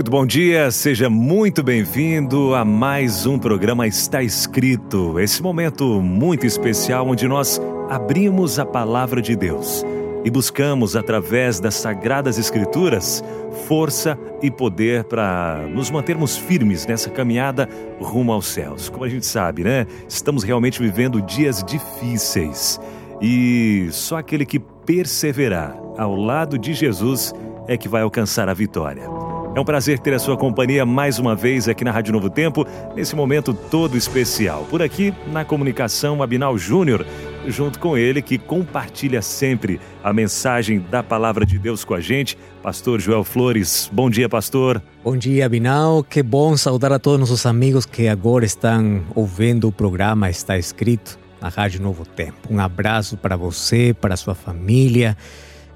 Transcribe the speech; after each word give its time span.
Muito 0.00 0.10
bom 0.10 0.24
dia, 0.24 0.70
seja 0.70 1.10
muito 1.10 1.62
bem-vindo 1.62 2.54
a 2.54 2.64
mais 2.64 3.26
um 3.26 3.38
programa 3.38 3.86
Está 3.86 4.22
Escrito. 4.22 5.20
Esse 5.20 5.42
momento 5.42 6.00
muito 6.00 6.46
especial 6.46 7.06
onde 7.06 7.28
nós 7.28 7.60
abrimos 7.90 8.58
a 8.58 8.64
palavra 8.64 9.20
de 9.20 9.36
Deus 9.36 9.84
e 10.24 10.30
buscamos, 10.30 10.96
através 10.96 11.60
das 11.60 11.74
sagradas 11.74 12.38
Escrituras, 12.38 13.22
força 13.68 14.18
e 14.40 14.50
poder 14.50 15.04
para 15.04 15.66
nos 15.68 15.90
mantermos 15.90 16.34
firmes 16.34 16.86
nessa 16.86 17.10
caminhada 17.10 17.68
rumo 18.00 18.32
aos 18.32 18.46
céus. 18.46 18.88
Como 18.88 19.04
a 19.04 19.08
gente 19.08 19.26
sabe, 19.26 19.64
né? 19.64 19.86
Estamos 20.08 20.44
realmente 20.44 20.80
vivendo 20.80 21.20
dias 21.20 21.62
difíceis 21.62 22.80
e 23.20 23.88
só 23.90 24.16
aquele 24.16 24.46
que 24.46 24.58
perseverar 24.58 25.76
ao 25.98 26.16
lado 26.16 26.58
de 26.58 26.72
Jesus 26.72 27.34
é 27.68 27.76
que 27.76 27.86
vai 27.86 28.00
alcançar 28.00 28.48
a 28.48 28.54
vitória. 28.54 29.19
É 29.52 29.60
um 29.60 29.64
prazer 29.64 29.98
ter 29.98 30.14
a 30.14 30.18
sua 30.20 30.36
companhia 30.36 30.86
mais 30.86 31.18
uma 31.18 31.34
vez 31.34 31.68
aqui 31.68 31.82
na 31.82 31.90
Rádio 31.90 32.12
Novo 32.12 32.30
Tempo, 32.30 32.64
nesse 32.94 33.16
momento 33.16 33.52
todo 33.52 33.96
especial. 33.96 34.64
Por 34.70 34.80
aqui, 34.80 35.12
na 35.32 35.44
comunicação, 35.44 36.22
Abinal 36.22 36.56
Júnior, 36.56 37.04
junto 37.48 37.80
com 37.80 37.98
ele, 37.98 38.22
que 38.22 38.38
compartilha 38.38 39.20
sempre 39.20 39.80
a 40.04 40.12
mensagem 40.12 40.78
da 40.78 41.02
palavra 41.02 41.44
de 41.44 41.58
Deus 41.58 41.82
com 41.84 41.94
a 41.94 42.00
gente, 42.00 42.38
Pastor 42.62 43.00
Joel 43.00 43.24
Flores. 43.24 43.90
Bom 43.92 44.08
dia, 44.08 44.28
pastor. 44.28 44.80
Bom 45.02 45.16
dia, 45.16 45.46
Abinal. 45.46 46.04
Que 46.04 46.22
bom 46.22 46.56
saudar 46.56 46.92
a 46.92 47.00
todos 47.00 47.18
nossos 47.18 47.44
amigos 47.44 47.84
que 47.84 48.06
agora 48.06 48.44
estão 48.44 49.02
ouvindo 49.16 49.66
o 49.66 49.72
programa 49.72 50.30
Está 50.30 50.56
Escrito 50.58 51.18
na 51.40 51.48
Rádio 51.48 51.82
Novo 51.82 52.06
Tempo. 52.06 52.36
Um 52.48 52.60
abraço 52.60 53.16
para 53.16 53.36
você, 53.36 53.92
para 54.00 54.16
sua 54.16 54.36
família. 54.36 55.16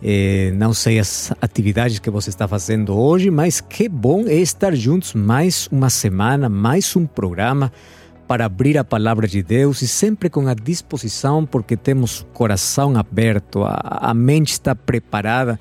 É, 0.02 0.52
não 0.56 0.74
sei 0.74 0.98
as 0.98 1.32
atividades 1.40 1.98
que 1.98 2.10
você 2.10 2.28
está 2.28 2.46
fazendo 2.46 2.94
hoje, 2.94 3.30
mas 3.30 3.60
que 3.60 3.88
bom 3.88 4.26
é 4.26 4.34
estar 4.34 4.74
juntos 4.74 5.14
mais 5.14 5.68
uma 5.72 5.88
semana, 5.88 6.48
mais 6.48 6.94
um 6.94 7.06
programa 7.06 7.72
para 8.26 8.46
abrir 8.46 8.76
a 8.78 8.84
palavra 8.84 9.28
de 9.28 9.42
Deus 9.42 9.82
e 9.82 9.88
sempre 9.88 10.28
com 10.28 10.46
a 10.48 10.54
disposição, 10.54 11.44
porque 11.46 11.76
temos 11.76 12.20
o 12.20 12.26
coração 12.26 12.96
aberto, 12.96 13.62
a, 13.62 14.10
a 14.10 14.14
mente 14.14 14.52
está 14.52 14.74
preparada 14.74 15.58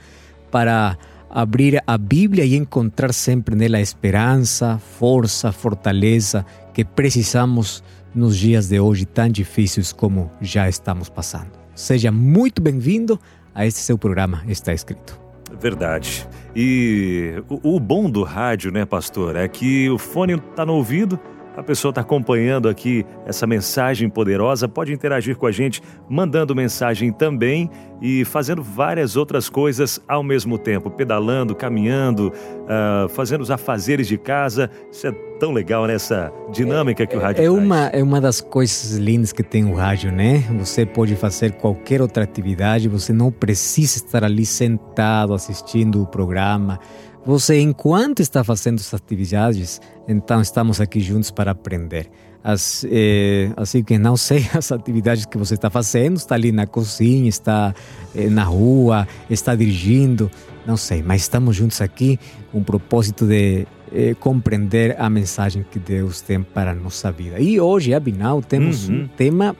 para 0.50 0.98
abrir 1.30 1.82
a 1.88 1.98
Bíblia 1.98 2.46
e 2.46 2.56
encontrar 2.56 3.12
sempre 3.12 3.56
nela 3.56 3.82
esperança, 3.82 4.80
força, 5.00 5.52
fortaleza 5.52 6.46
que 6.74 6.86
precisamos 6.86 7.84
nos 8.14 8.38
dias 8.38 8.68
de 8.68 8.80
hoje 8.80 9.06
tão 9.06 9.30
difíceis 9.30 9.92
como 9.92 10.32
já 10.40 10.70
estamos 10.70 11.10
passando. 11.10 11.52
Seja 11.76 12.12
muito 12.12 12.62
bem-vindo 12.62 13.20
a 13.54 13.66
este 13.66 13.80
seu 13.80 13.98
programa 13.98 14.44
está 14.48 14.74
escrito. 14.74 15.20
Verdade. 15.60 16.28
E 16.56 17.44
o, 17.48 17.76
o 17.76 17.80
bom 17.80 18.10
do 18.10 18.24
rádio, 18.24 18.72
né, 18.72 18.86
pastor, 18.86 19.36
é 19.36 19.48
que 19.48 19.90
o 19.90 19.98
fone 19.98 20.34
está 20.34 20.66
no 20.66 20.74
ouvido, 20.74 21.20
a 21.56 21.64
pessoa 21.64 21.90
está 21.92 22.02
acompanhando 22.02 22.68
aqui 22.68 23.06
essa 23.26 23.46
mensagem 23.46 24.10
poderosa, 24.10 24.68
pode 24.68 24.92
interagir 24.92 25.38
com 25.38 25.46
a 25.46 25.52
gente, 25.52 25.82
mandando 26.10 26.56
mensagem 26.56 27.12
também 27.12 27.70
e 28.02 28.26
fazendo 28.26 28.62
várias 28.62 29.16
outras 29.16 29.48
coisas 29.48 30.02
ao 30.08 30.24
mesmo 30.24 30.58
tempo, 30.58 30.90
pedalando, 30.90 31.56
caminhando, 31.56 32.28
uh, 32.30 33.08
fazendo 33.10 33.42
os 33.42 33.52
afazeres 33.52 34.08
de 34.08 34.18
casa. 34.18 34.70
Isso 34.92 35.08
é 35.08 35.12
tão 35.40 35.52
legal 35.52 35.86
nessa 35.86 36.32
dinâmica 36.52 37.06
que 37.06 37.16
o 37.16 37.20
rádio 37.20 37.44
é 37.44 37.50
uma 37.50 37.88
É 37.88 38.04
uma 38.04 38.20
das 38.20 38.42
coisas 38.42 38.98
lindas 38.98 39.32
que 39.32 39.44
tem 39.44 39.66
o 39.66 39.74
rádio, 39.74 40.12
né? 40.12 40.44
Você 40.60 40.86
pode 40.86 41.16
fazer 41.16 41.54
qualquer 41.54 42.02
outra 42.02 42.24
atividade, 42.24 42.88
você 42.88 43.14
não 43.14 43.32
precisa 43.32 43.98
estar 43.98 44.24
ali 44.24 44.46
sentado 44.46 45.34
assistindo 45.34 46.02
o 46.02 46.08
programa 46.08 46.80
você, 47.26 47.60
enquanto 47.60 48.22
está 48.22 48.44
fazendo 48.44 48.80
essas 48.80 48.96
atividades, 48.96 49.82
então 50.08 50.42
estamos 50.42 50.82
aqui 50.82 51.00
juntos 51.00 51.32
para 51.32 51.52
aprender. 51.52 52.10
As, 52.44 52.86
eh, 52.90 53.50
assim 53.56 53.82
que 53.82 53.98
não 53.98 54.18
sei 54.18 54.46
as 54.54 54.72
atividades 54.72 55.26
que 55.26 55.38
você 55.38 55.54
está 55.54 55.70
fazendo, 55.70 56.18
está 56.18 56.36
ali 56.36 56.52
na 56.52 56.68
cozinha, 56.68 57.30
está 57.30 57.74
eh, 58.14 58.30
na 58.30 58.44
rua, 58.44 59.08
está 59.30 59.56
dirigindo, 59.56 60.30
não 60.66 60.76
sei, 60.76 61.02
mas 61.02 61.22
estamos 61.22 61.56
juntos 61.56 61.80
aqui 61.80 62.20
com 62.52 62.60
o 62.60 62.64
propósito 62.64 63.26
de 63.26 63.66
eh, 63.94 64.14
compreender 64.20 65.00
a 65.00 65.10
mensagem 65.10 65.66
que 65.72 65.80
Deus 65.80 66.20
tem 66.20 66.44
para 66.44 66.72
a 66.72 66.76
nossa 66.76 67.10
vida. 67.10 67.40
E 67.40 67.62
hoje, 67.62 67.94
Abinal, 67.94 68.42
temos 68.42 68.90
uhum. 68.90 69.04
um 69.04 69.08
tema 69.08 69.56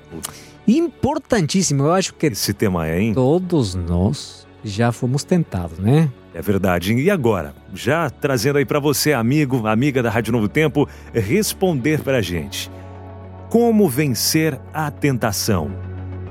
importantíssimo. 0.68 1.84
Eu 1.84 1.94
acho 1.94 2.14
que 2.14 2.26
esse 2.26 2.54
tema 2.54 2.88
é, 2.88 3.02
hein? 3.02 3.14
Todos 3.14 3.76
nós 3.76 4.46
já 4.64 4.92
fomos 4.92 5.24
tentados, 5.24 5.80
né? 5.80 6.10
É 6.34 6.42
verdade. 6.42 6.94
E 6.94 7.12
agora, 7.12 7.54
já 7.74 8.10
trazendo 8.10 8.58
aí 8.58 8.66
para 8.66 8.80
você, 8.80 9.14
amigo, 9.14 9.68
amiga 9.68 10.02
da 10.02 10.10
Rádio 10.10 10.34
Novo 10.34 10.48
Tempo, 10.48 10.90
responder 11.14 12.02
para 12.02 12.18
a 12.18 12.22
gente. 12.22 12.72
Como 13.50 13.88
vencer 13.88 14.60
a 14.74 14.90
tentação? 14.90 15.72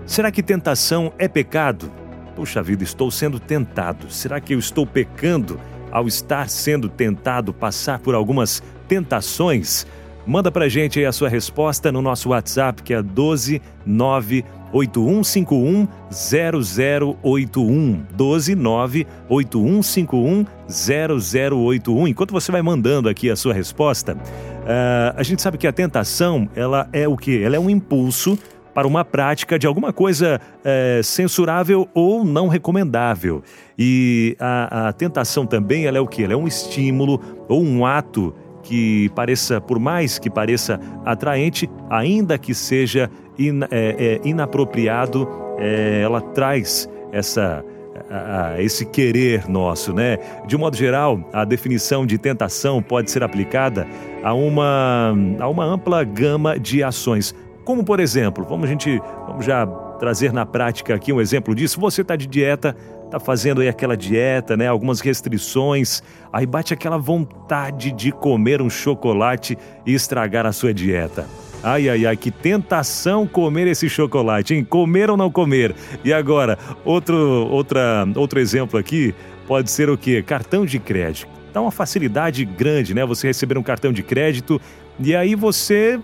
Será 0.04 0.32
que 0.32 0.42
tentação 0.42 1.12
é 1.18 1.28
pecado? 1.28 1.90
Puxa 2.34 2.62
vida, 2.62 2.82
estou 2.82 3.10
sendo 3.10 3.38
tentado. 3.38 4.10
Será 4.10 4.40
que 4.40 4.54
eu 4.54 4.58
estou 4.58 4.84
pecando 4.84 5.60
ao 5.90 6.08
estar 6.08 6.48
sendo 6.48 6.88
tentado, 6.88 7.54
passar 7.54 8.00
por 8.00 8.14
algumas 8.16 8.60
tentações? 8.88 9.86
Manda 10.26 10.52
pra 10.52 10.68
gente 10.68 11.00
aí 11.00 11.06
a 11.06 11.12
sua 11.12 11.28
resposta 11.28 11.90
no 11.90 12.00
nosso 12.00 12.28
WhatsApp, 12.28 12.82
que 12.82 12.94
é 12.94 12.98
129 13.02 14.44
8151 14.72 15.88
0081 16.10 18.06
129 18.16 19.06
8151 19.28 20.46
0081. 20.68 22.08
Enquanto 22.08 22.30
você 22.30 22.52
vai 22.52 22.62
mandando 22.62 23.08
aqui 23.08 23.28
a 23.30 23.36
sua 23.36 23.52
resposta, 23.52 24.14
uh, 24.14 25.14
a 25.16 25.22
gente 25.22 25.42
sabe 25.42 25.58
que 25.58 25.66
a 25.66 25.72
tentação, 25.72 26.48
ela 26.54 26.88
é 26.92 27.08
o 27.08 27.16
quê? 27.16 27.42
Ela 27.44 27.56
é 27.56 27.60
um 27.60 27.68
impulso 27.68 28.38
para 28.74 28.86
uma 28.86 29.04
prática 29.04 29.58
de 29.58 29.66
alguma 29.66 29.92
coisa 29.92 30.40
é, 30.64 31.00
censurável 31.02 31.88
ou 31.92 32.24
não 32.24 32.48
recomendável. 32.48 33.42
E 33.78 34.36
a, 34.40 34.88
a, 34.88 34.92
tentação 34.92 35.46
também, 35.46 35.86
ela 35.86 35.98
é 35.98 36.00
o 36.00 36.06
que? 36.06 36.24
Ela 36.24 36.32
é 36.32 36.36
um 36.36 36.46
estímulo 36.46 37.20
ou 37.48 37.62
um 37.62 37.84
ato 37.84 38.34
que 38.62 39.08
pareça, 39.10 39.60
por 39.60 39.78
mais 39.78 40.18
que 40.18 40.30
pareça 40.30 40.80
atraente, 41.04 41.68
ainda 41.90 42.38
que 42.38 42.54
seja 42.54 43.10
in, 43.38 43.60
é, 43.70 44.20
é, 44.24 44.28
inapropriado, 44.28 45.28
é, 45.58 46.00
ela 46.02 46.20
traz 46.20 46.88
essa 47.12 47.64
a, 48.10 48.48
a 48.48 48.62
esse 48.62 48.84
querer 48.86 49.48
nosso, 49.48 49.92
né? 49.92 50.18
De 50.46 50.56
modo 50.56 50.76
geral, 50.76 51.20
a 51.32 51.44
definição 51.44 52.06
de 52.06 52.18
tentação 52.18 52.82
pode 52.82 53.10
ser 53.10 53.22
aplicada 53.22 53.86
a 54.22 54.34
uma, 54.34 55.14
a 55.40 55.48
uma 55.48 55.64
ampla 55.64 56.04
gama 56.04 56.58
de 56.58 56.82
ações. 56.82 57.34
Como, 57.64 57.84
por 57.84 58.00
exemplo, 58.00 58.44
vamos, 58.44 58.66
a 58.66 58.68
gente, 58.68 59.00
vamos 59.26 59.44
já 59.44 59.66
trazer 60.02 60.32
na 60.32 60.44
prática 60.44 60.96
aqui 60.96 61.12
um 61.12 61.20
exemplo 61.20 61.54
disso. 61.54 61.78
Você 61.78 62.02
está 62.02 62.16
de 62.16 62.26
dieta, 62.26 62.74
está 63.04 63.20
fazendo 63.20 63.60
aí 63.60 63.68
aquela 63.68 63.96
dieta, 63.96 64.56
né? 64.56 64.66
Algumas 64.66 64.98
restrições, 64.98 66.02
aí 66.32 66.44
bate 66.44 66.74
aquela 66.74 66.98
vontade 66.98 67.92
de 67.92 68.10
comer 68.10 68.60
um 68.60 68.68
chocolate 68.68 69.56
e 69.86 69.94
estragar 69.94 70.44
a 70.44 70.50
sua 70.50 70.74
dieta. 70.74 71.24
Ai, 71.62 71.88
ai, 71.88 72.04
ai, 72.04 72.16
que 72.16 72.32
tentação 72.32 73.28
comer 73.28 73.68
esse 73.68 73.88
chocolate, 73.88 74.54
hein? 74.54 74.64
Comer 74.64 75.08
ou 75.08 75.16
não 75.16 75.30
comer? 75.30 75.72
E 76.04 76.12
agora, 76.12 76.58
outro, 76.84 77.16
outra, 77.48 78.04
outro 78.16 78.40
exemplo 78.40 78.80
aqui 78.80 79.14
pode 79.46 79.70
ser 79.70 79.88
o 79.88 79.96
quê? 79.96 80.20
Cartão 80.20 80.66
de 80.66 80.80
crédito. 80.80 81.28
Dá 81.54 81.60
uma 81.60 81.70
facilidade 81.70 82.44
grande, 82.44 82.92
né? 82.92 83.06
Você 83.06 83.28
receber 83.28 83.56
um 83.56 83.62
cartão 83.62 83.92
de 83.92 84.02
crédito 84.02 84.60
e 84.98 85.14
aí 85.14 85.36
você 85.36 86.00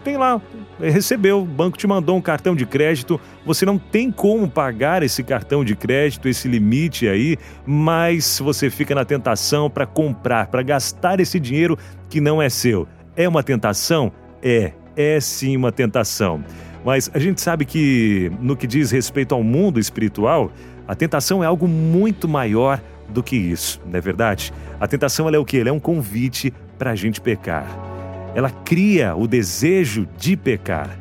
tem 0.00 0.16
lá, 0.16 0.40
recebeu, 0.80 1.42
o 1.42 1.44
banco 1.44 1.76
te 1.76 1.86
mandou 1.86 2.16
um 2.16 2.20
cartão 2.20 2.56
de 2.56 2.66
crédito, 2.66 3.20
você 3.44 3.64
não 3.64 3.78
tem 3.78 4.10
como 4.10 4.48
pagar 4.48 5.02
esse 5.02 5.22
cartão 5.22 5.64
de 5.64 5.76
crédito, 5.76 6.28
esse 6.28 6.48
limite 6.48 7.08
aí, 7.08 7.36
mas 7.66 8.40
você 8.40 8.70
fica 8.70 8.94
na 8.94 9.04
tentação 9.04 9.70
para 9.70 9.86
comprar, 9.86 10.46
para 10.48 10.62
gastar 10.62 11.20
esse 11.20 11.38
dinheiro 11.38 11.78
que 12.08 12.20
não 12.20 12.40
é 12.40 12.48
seu. 12.48 12.88
É 13.16 13.28
uma 13.28 13.42
tentação? 13.42 14.12
É 14.42 14.72
é 14.96 15.20
sim 15.20 15.56
uma 15.56 15.72
tentação. 15.72 16.44
Mas 16.84 17.10
a 17.12 17.18
gente 17.18 17.40
sabe 17.40 17.64
que, 17.64 18.30
no 18.40 18.56
que 18.56 18.66
diz 18.66 18.90
respeito 18.90 19.34
ao 19.34 19.42
mundo 19.42 19.78
espiritual, 19.78 20.50
a 20.86 20.94
tentação 20.94 21.42
é 21.42 21.46
algo 21.46 21.68
muito 21.68 22.28
maior, 22.28 22.80
do 23.08 23.24
que 23.24 23.34
isso, 23.34 23.80
não 23.86 23.98
é 23.98 24.00
verdade? 24.00 24.52
A 24.78 24.86
tentação 24.86 25.28
é 25.28 25.36
o 25.36 25.44
que? 25.44 25.58
Ela 25.58 25.70
é 25.70 25.72
um 25.72 25.80
convite 25.80 26.52
para 26.78 26.92
a 26.92 26.94
gente 26.94 27.20
pecar. 27.20 27.89
Ela 28.34 28.50
cria 28.50 29.14
o 29.16 29.26
desejo 29.26 30.06
de 30.16 30.36
pecar, 30.36 30.98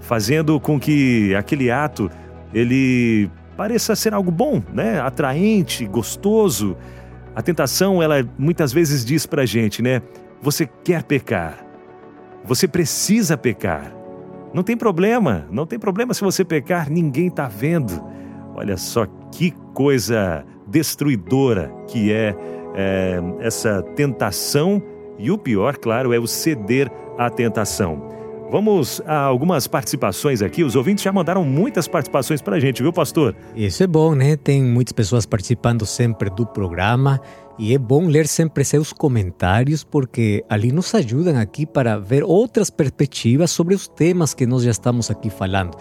fazendo 0.00 0.60
com 0.60 0.78
que 0.78 1.34
aquele 1.34 1.70
ato 1.70 2.10
ele 2.52 3.30
pareça 3.56 3.96
ser 3.96 4.12
algo 4.12 4.30
bom, 4.30 4.62
né? 4.72 5.00
Atraente, 5.00 5.86
gostoso. 5.86 6.76
A 7.34 7.42
tentação, 7.42 8.02
ela 8.02 8.26
muitas 8.38 8.72
vezes 8.72 9.04
diz 9.04 9.26
para 9.26 9.42
a 9.42 9.46
gente, 9.46 9.82
né? 9.82 10.02
Você 10.40 10.68
quer 10.84 11.02
pecar, 11.02 11.64
você 12.44 12.68
precisa 12.68 13.36
pecar. 13.36 13.92
Não 14.52 14.62
tem 14.62 14.76
problema, 14.76 15.46
não 15.50 15.66
tem 15.66 15.78
problema 15.78 16.14
se 16.14 16.20
você 16.22 16.44
pecar, 16.44 16.90
ninguém 16.90 17.26
está 17.28 17.48
vendo. 17.48 18.02
Olha 18.54 18.76
só 18.76 19.06
que 19.32 19.50
coisa 19.74 20.44
destruidora 20.66 21.70
que 21.88 22.12
é, 22.12 22.34
é 22.74 23.20
essa 23.40 23.82
tentação 23.94 24.82
e 25.18 25.30
o 25.30 25.38
pior, 25.38 25.76
claro, 25.76 26.12
é 26.12 26.18
o 26.18 26.26
ceder 26.26 26.90
à 27.18 27.30
tentação. 27.30 28.16
Vamos 28.50 29.02
a 29.04 29.18
algumas 29.18 29.66
participações 29.66 30.40
aqui. 30.40 30.62
Os 30.62 30.76
ouvintes 30.76 31.02
já 31.02 31.12
mandaram 31.12 31.44
muitas 31.44 31.88
participações 31.88 32.40
para 32.40 32.56
a 32.56 32.60
gente, 32.60 32.80
viu, 32.80 32.92
pastor? 32.92 33.34
Isso 33.56 33.82
é 33.82 33.86
bom, 33.86 34.14
né? 34.14 34.36
Tem 34.36 34.62
muitas 34.62 34.92
pessoas 34.92 35.26
participando 35.26 35.84
sempre 35.84 36.30
do 36.30 36.46
programa 36.46 37.20
e 37.58 37.74
é 37.74 37.78
bom 37.78 38.06
ler 38.06 38.28
sempre 38.28 38.64
seus 38.64 38.92
comentários 38.92 39.82
porque 39.82 40.44
ali 40.48 40.70
nos 40.70 40.94
ajudam 40.94 41.38
aqui 41.38 41.66
para 41.66 41.98
ver 41.98 42.22
outras 42.22 42.70
perspectivas 42.70 43.50
sobre 43.50 43.74
os 43.74 43.88
temas 43.88 44.32
que 44.32 44.46
nós 44.46 44.62
já 44.62 44.70
estamos 44.70 45.10
aqui 45.10 45.28
falando. 45.28 45.76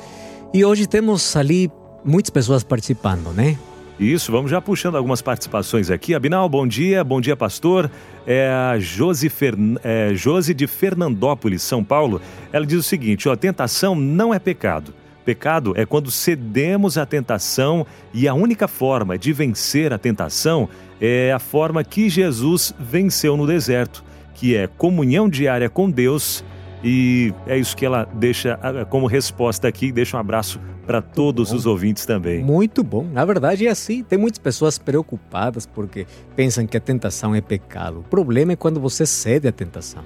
E 0.51 0.65
hoje 0.65 0.87
temos 0.87 1.35
ali 1.35 1.71
muitas 2.03 2.31
pessoas 2.31 2.63
participando, 2.63 3.31
né? 3.31 3.57
Isso, 3.99 4.29
vamos 4.29 4.51
já 4.51 4.59
puxando 4.59 4.97
algumas 4.97 5.21
participações 5.21 5.89
aqui. 5.89 6.13
Abinal, 6.13 6.49
bom 6.49 6.67
dia, 6.67 7.01
bom 7.01 7.21
dia, 7.21 7.35
pastor. 7.35 7.89
É 8.27 8.49
a 8.49 8.77
Josi, 8.77 9.29
Fern... 9.29 9.77
é, 9.81 10.13
Josi 10.13 10.53
de 10.53 10.67
Fernandópolis, 10.67 11.61
São 11.63 11.81
Paulo. 11.81 12.21
Ela 12.51 12.65
diz 12.65 12.77
o 12.77 12.83
seguinte: 12.83 13.29
ó, 13.29 13.35
tentação 13.37 13.95
não 13.95 14.33
é 14.33 14.39
pecado. 14.39 14.93
Pecado 15.23 15.73
é 15.77 15.85
quando 15.85 16.11
cedemos 16.11 16.97
à 16.97 17.05
tentação 17.05 17.87
e 18.13 18.27
a 18.27 18.33
única 18.33 18.67
forma 18.67 19.17
de 19.17 19.31
vencer 19.31 19.93
a 19.93 19.97
tentação 19.97 20.67
é 20.99 21.31
a 21.31 21.39
forma 21.39 21.83
que 21.83 22.09
Jesus 22.09 22.75
venceu 22.77 23.37
no 23.37 23.47
deserto, 23.47 24.03
que 24.33 24.55
é 24.55 24.67
comunhão 24.67 25.29
diária 25.29 25.69
com 25.69 25.89
Deus. 25.89 26.43
E 26.87 27.33
é 27.47 27.57
isso 27.57 27.75
que 27.75 27.83
ela 27.83 28.07
deixa 28.13 28.59
como 28.91 29.07
resposta 29.07 29.67
aqui. 29.67 29.91
Deixa 29.91 30.15
um 30.15 30.19
abraço 30.19 30.59
para 30.85 31.01
todos 31.01 31.49
bom. 31.49 31.55
os 31.55 31.65
ouvintes 31.65 32.05
também. 32.05 32.43
Muito 32.43 32.83
bom. 32.83 33.03
Na 33.11 33.25
verdade 33.25 33.65
é 33.65 33.71
assim. 33.71 34.03
Tem 34.03 34.19
muitas 34.19 34.37
pessoas 34.37 34.77
preocupadas 34.77 35.65
porque 35.65 36.05
pensam 36.35 36.67
que 36.67 36.77
a 36.77 36.79
tentação 36.79 37.33
é 37.33 37.41
pecado. 37.41 38.01
O 38.01 38.03
problema 38.03 38.51
é 38.51 38.55
quando 38.55 38.79
você 38.79 39.03
cede 39.03 39.47
à 39.47 39.51
tentação. 39.51 40.03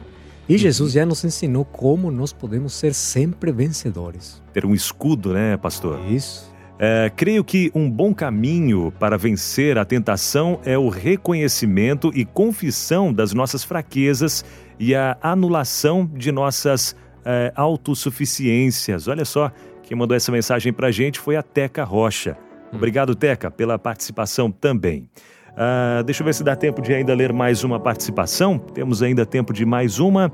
E 0.47 0.53
uhum. 0.53 0.57
Jesus 0.57 0.93
já 0.93 1.05
nos 1.05 1.23
ensinou 1.25 1.65
como 1.65 2.09
nós 2.09 2.31
podemos 2.31 2.73
ser 2.73 2.93
sempre 2.93 3.51
vencedores. 3.51 4.41
Ter 4.53 4.65
um 4.65 4.73
escudo, 4.73 5.33
né, 5.33 5.57
pastor? 5.57 5.99
Isso. 6.09 6.48
É, 6.81 7.11
creio 7.13 7.43
que 7.43 7.69
um 7.75 7.91
bom 7.91 8.13
caminho 8.13 8.93
para 8.97 9.17
vencer 9.17 9.77
a 9.77 9.83
tentação 9.83 10.61
é 10.63 10.77
o 10.77 10.87
reconhecimento 10.87 12.09
e 12.15 12.23
confissão 12.23 13.11
das 13.11 13.33
nossas 13.33 13.65
fraquezas 13.65 14.45
e 14.79 14.95
a 14.95 15.17
anulação 15.21 16.09
de 16.15 16.31
nossas 16.31 16.95
é, 17.25 17.51
autossuficiências. 17.53 19.09
Olha 19.09 19.25
só, 19.25 19.51
quem 19.83 19.97
mandou 19.97 20.15
essa 20.15 20.31
mensagem 20.31 20.71
para 20.71 20.87
a 20.87 20.91
gente 20.91 21.19
foi 21.19 21.35
a 21.35 21.43
Teca 21.43 21.83
Rocha. 21.83 22.37
Hum. 22.71 22.77
Obrigado, 22.77 23.13
Teca, 23.13 23.51
pela 23.51 23.77
participação 23.77 24.49
também. 24.49 25.09
Uh, 25.49 26.03
deixa 26.05 26.21
eu 26.21 26.25
ver 26.25 26.33
se 26.33 26.43
dá 26.43 26.55
tempo 26.55 26.81
de 26.81 26.93
ainda 26.93 27.13
ler 27.13 27.33
mais 27.33 27.65
uma 27.65 27.79
participação. 27.79 28.57
Temos 28.57 29.03
ainda 29.03 29.25
tempo 29.25 29.51
de 29.51 29.65
mais 29.65 29.99
uma. 29.99 30.31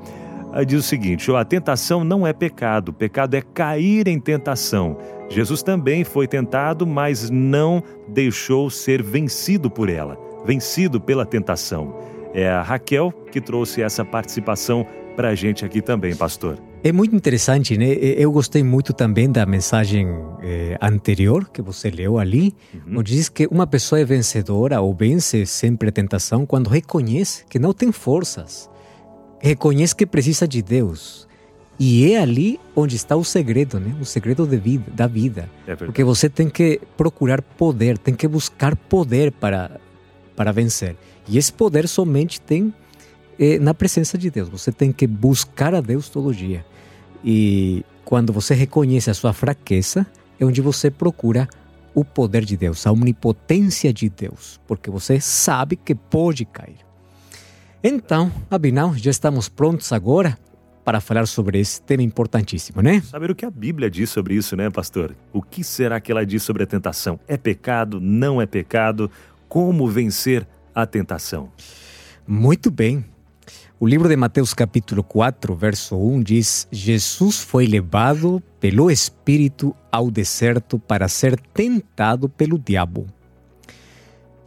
Uh, 0.54 0.64
diz 0.64 0.80
o 0.80 0.84
seguinte: 0.84 1.32
a 1.32 1.44
tentação 1.44 2.04
não 2.04 2.28
é 2.28 2.34
pecado, 2.34 2.94
pecado 2.94 3.34
é 3.34 3.42
cair 3.42 4.08
em 4.08 4.20
tentação. 4.20 4.98
Jesus 5.30 5.64
também 5.64 6.04
foi 6.04 6.28
tentado, 6.28 6.86
mas 6.86 7.30
não 7.30 7.84
deixou 8.08 8.70
ser 8.70 9.02
vencido 9.02 9.70
por 9.70 9.90
ela, 9.90 10.18
vencido 10.46 11.00
pela 11.00 11.26
tentação. 11.26 11.96
É 12.34 12.50
a 12.50 12.62
Raquel 12.62 13.12
que 13.32 13.42
trouxe 13.42 13.82
essa 13.82 14.04
participação 14.04 14.86
para 15.16 15.30
a 15.30 15.36
gente 15.36 15.64
aqui 15.64 15.82
também, 15.82 16.16
pastor. 16.16 16.58
É 16.84 16.92
muito 16.92 17.16
interessante, 17.16 17.78
né? 17.78 17.94
Eu 17.94 18.32
gostei 18.32 18.62
muito 18.62 18.94
também 18.94 19.32
da 19.32 19.44
mensagem 19.46 20.08
eh, 20.44 20.78
anterior 20.80 21.50
que 21.50 21.62
você 21.62 21.90
leu 21.90 22.20
ali, 22.20 22.54
uhum. 22.74 23.00
onde 23.00 23.16
diz 23.16 23.28
que 23.28 23.48
uma 23.48 23.66
pessoa 23.66 24.00
é 24.00 24.06
vencedora 24.06 24.80
ou 24.82 24.94
vence 24.94 25.46
sempre 25.48 25.90
a 25.90 25.92
tentação 25.92 26.46
quando 26.46 26.70
reconhece 26.70 27.44
que 27.50 27.58
não 27.58 27.74
tem 27.74 27.92
forças, 27.92 28.70
reconhece 29.40 29.96
que 29.96 30.06
precisa 30.06 30.48
de 30.48 30.62
Deus. 30.62 31.28
E 31.80 32.12
é 32.14 32.20
ali 32.20 32.60
onde 32.76 32.96
está 32.96 33.16
o 33.16 33.24
segredo, 33.24 33.80
né? 33.80 33.96
O 34.00 34.06
segredo 34.06 34.46
vida, 34.46 34.92
da 34.94 35.08
vida. 35.08 35.50
É 35.68 35.76
Porque 35.76 36.04
você 36.04 36.30
tem 36.30 36.50
que 36.50 36.80
procurar 36.96 37.42
poder, 37.42 37.98
tem 37.98 38.14
que 38.14 38.28
buscar 38.28 38.76
poder 38.76 39.32
para, 39.32 39.80
para 40.36 40.52
vencer. 40.52 40.96
E 41.28 41.38
esse 41.38 41.52
poder 41.52 41.88
somente 41.88 42.40
tem 42.40 42.74
eh, 43.38 43.60
na 43.60 43.74
presença 43.74 44.18
de 44.18 44.30
Deus. 44.30 44.48
Você 44.50 44.72
tem 44.72 44.92
que 44.92 45.06
buscar 45.06 45.76
a 45.76 45.82
Deus 45.82 46.08
todo 46.08 46.34
dia. 46.34 46.66
E 47.24 47.84
quando 48.06 48.32
você 48.32 48.54
reconhece 48.54 49.10
a 49.10 49.14
sua 49.14 49.34
fraqueza, 49.34 50.08
é 50.40 50.46
onde 50.46 50.62
você 50.62 50.90
procura 50.90 51.48
o 51.94 52.04
poder 52.06 52.46
de 52.46 52.56
Deus, 52.58 52.86
a 52.86 52.92
onipotência 52.92 53.92
de 53.92 54.10
Deus, 54.10 54.60
porque 54.68 54.90
você 54.90 55.20
sabe 55.20 55.78
que 55.78 55.96
pode 55.96 56.44
cair. 56.44 56.78
Então, 57.82 58.32
Abinal, 58.52 58.94
já 58.96 59.10
estamos 59.10 59.48
prontos 59.48 59.94
agora 59.94 60.38
para 60.86 61.02
falar 61.02 61.26
sobre 61.26 61.60
esse 61.60 61.82
tema 61.82 62.04
importantíssimo, 62.04 62.80
né? 62.80 63.02
Saber 63.02 63.32
o 63.32 63.36
que 63.36 63.44
a 63.44 63.50
Bíblia 63.50 63.90
diz 63.90 64.12
sobre 64.12 64.36
isso, 64.36 64.56
né, 64.56 64.70
pastor? 64.70 65.16
O 65.34 65.42
que 65.42 65.64
será 65.64 66.00
que 66.00 66.12
ela 66.12 66.24
diz 66.24 66.44
sobre 66.44 66.62
a 66.62 66.68
tentação? 66.68 67.20
É 67.28 67.36
pecado? 67.36 68.00
Não 68.00 68.40
é 68.40 68.46
pecado? 68.46 69.10
Como 69.50 69.88
vencer 69.88 70.48
a 70.76 70.86
tentação? 70.86 71.50
Muito 72.28 72.70
bem. 72.70 73.04
O 73.80 73.88
livro 73.88 74.08
de 74.08 74.16
Mateus 74.16 74.54
capítulo 74.54 75.04
4, 75.04 75.56
verso 75.56 75.98
1 75.98 76.22
diz: 76.22 76.68
Jesus 76.72 77.40
foi 77.40 77.66
levado 77.66 78.42
pelo 78.60 78.90
Espírito 78.92 79.76
ao 79.92 80.12
deserto 80.12 80.78
para 80.78 81.08
ser 81.08 81.40
tentado 81.40 82.30
pelo 82.30 82.60
diabo. 82.60 83.08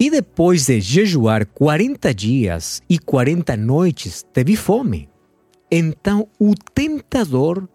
E 0.00 0.08
depois 0.08 0.66
de 0.66 0.80
jejuar 0.80 1.44
40 1.46 2.14
dias 2.14 2.80
e 2.88 2.96
40 2.96 3.56
noites, 3.56 4.24
teve 4.32 4.54
fome. 4.54 5.08
Então 5.70 6.28
o 6.38 6.54
tentador 6.74 7.68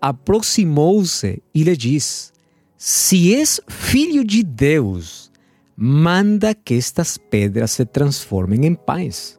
aproximou-se 0.00 1.42
e 1.54 1.62
lhe 1.62 1.76
disse: 1.76 2.32
Se 2.76 3.34
és 3.34 3.60
filho 3.68 4.24
de 4.24 4.42
Deus, 4.42 5.30
manda 5.76 6.54
que 6.54 6.74
estas 6.74 7.18
pedras 7.18 7.72
se 7.72 7.84
transformem 7.84 8.66
em 8.66 8.74
pães. 8.74 9.38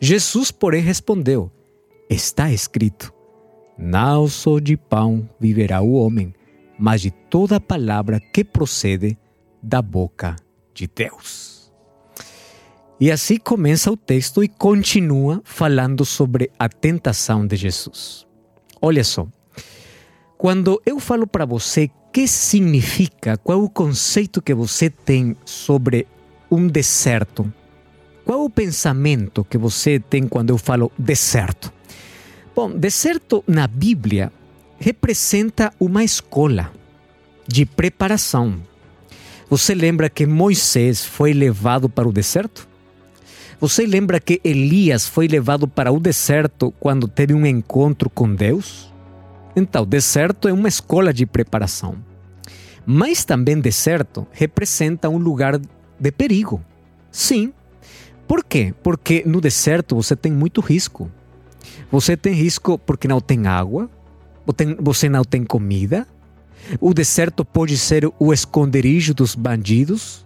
Jesus, 0.00 0.50
porém, 0.50 0.82
respondeu: 0.82 1.50
Está 2.10 2.52
escrito: 2.52 3.12
Não 3.78 4.26
só 4.26 4.58
de 4.58 4.76
pão 4.76 5.28
viverá 5.38 5.80
o 5.80 5.92
homem, 5.92 6.34
mas 6.78 7.00
de 7.00 7.10
toda 7.10 7.60
palavra 7.60 8.18
que 8.18 8.42
procede 8.42 9.16
da 9.62 9.80
boca 9.80 10.34
de 10.74 10.88
Deus. 10.88 11.51
E 13.02 13.10
assim 13.10 13.36
começa 13.36 13.90
o 13.90 13.96
texto 13.96 14.44
e 14.44 14.48
continua 14.48 15.40
falando 15.42 16.04
sobre 16.04 16.52
a 16.56 16.68
tentação 16.68 17.44
de 17.44 17.56
Jesus. 17.56 18.24
Olha 18.80 19.02
só, 19.02 19.26
quando 20.38 20.80
eu 20.86 21.00
falo 21.00 21.26
para 21.26 21.44
você 21.44 21.90
que 22.12 22.28
significa, 22.28 23.36
qual 23.38 23.58
é 23.58 23.60
o 23.64 23.68
conceito 23.68 24.40
que 24.40 24.54
você 24.54 24.88
tem 24.88 25.36
sobre 25.44 26.06
um 26.48 26.68
deserto, 26.68 27.52
qual 28.24 28.42
é 28.42 28.44
o 28.44 28.48
pensamento 28.48 29.42
que 29.50 29.58
você 29.58 29.98
tem 29.98 30.28
quando 30.28 30.50
eu 30.50 30.56
falo 30.56 30.92
deserto? 30.96 31.72
Bom, 32.54 32.70
deserto 32.70 33.42
na 33.48 33.66
Bíblia 33.66 34.32
representa 34.78 35.74
uma 35.80 36.04
escola 36.04 36.72
de 37.48 37.66
preparação. 37.66 38.62
Você 39.50 39.74
lembra 39.74 40.08
que 40.08 40.24
Moisés 40.24 41.04
foi 41.04 41.32
levado 41.32 41.88
para 41.88 42.06
o 42.06 42.12
deserto? 42.12 42.70
Você 43.62 43.86
lembra 43.86 44.18
que 44.18 44.40
Elias 44.42 45.06
foi 45.06 45.28
levado 45.28 45.68
para 45.68 45.92
o 45.92 46.00
deserto 46.00 46.74
quando 46.80 47.06
teve 47.06 47.32
um 47.32 47.46
encontro 47.46 48.10
com 48.10 48.34
Deus? 48.34 48.92
Então, 49.54 49.86
deserto 49.86 50.48
é 50.48 50.52
uma 50.52 50.66
escola 50.66 51.14
de 51.14 51.24
preparação. 51.24 51.94
Mas 52.84 53.24
também 53.24 53.60
deserto 53.60 54.26
representa 54.32 55.08
um 55.08 55.16
lugar 55.16 55.60
de 55.60 56.10
perigo. 56.10 56.60
Sim, 57.08 57.52
por 58.26 58.42
quê? 58.42 58.74
Porque 58.82 59.22
no 59.24 59.40
deserto 59.40 59.94
você 59.94 60.16
tem 60.16 60.32
muito 60.32 60.60
risco. 60.60 61.08
Você 61.88 62.16
tem 62.16 62.32
risco 62.32 62.76
porque 62.76 63.06
não 63.06 63.20
tem 63.20 63.46
água, 63.46 63.88
você 64.80 65.08
não 65.08 65.22
tem 65.22 65.44
comida. 65.44 66.04
O 66.80 66.92
deserto 66.92 67.44
pode 67.44 67.78
ser 67.78 68.10
o 68.18 68.32
esconderijo 68.32 69.14
dos 69.14 69.36
bandidos. 69.36 70.21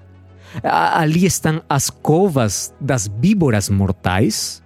Ali 0.63 1.27
estão 1.27 1.63
as 1.69 1.91
covas 1.91 2.75
das 2.81 3.09
víboras 3.09 3.69
mortais. 3.69 4.63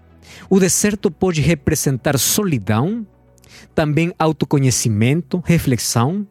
O 0.49 0.59
deserto 0.59 1.11
pode 1.11 1.41
representar 1.41 2.19
solidão, 2.19 3.07
também 3.75 4.13
autoconhecimento, 4.19 5.43
reflexão. 5.45 6.27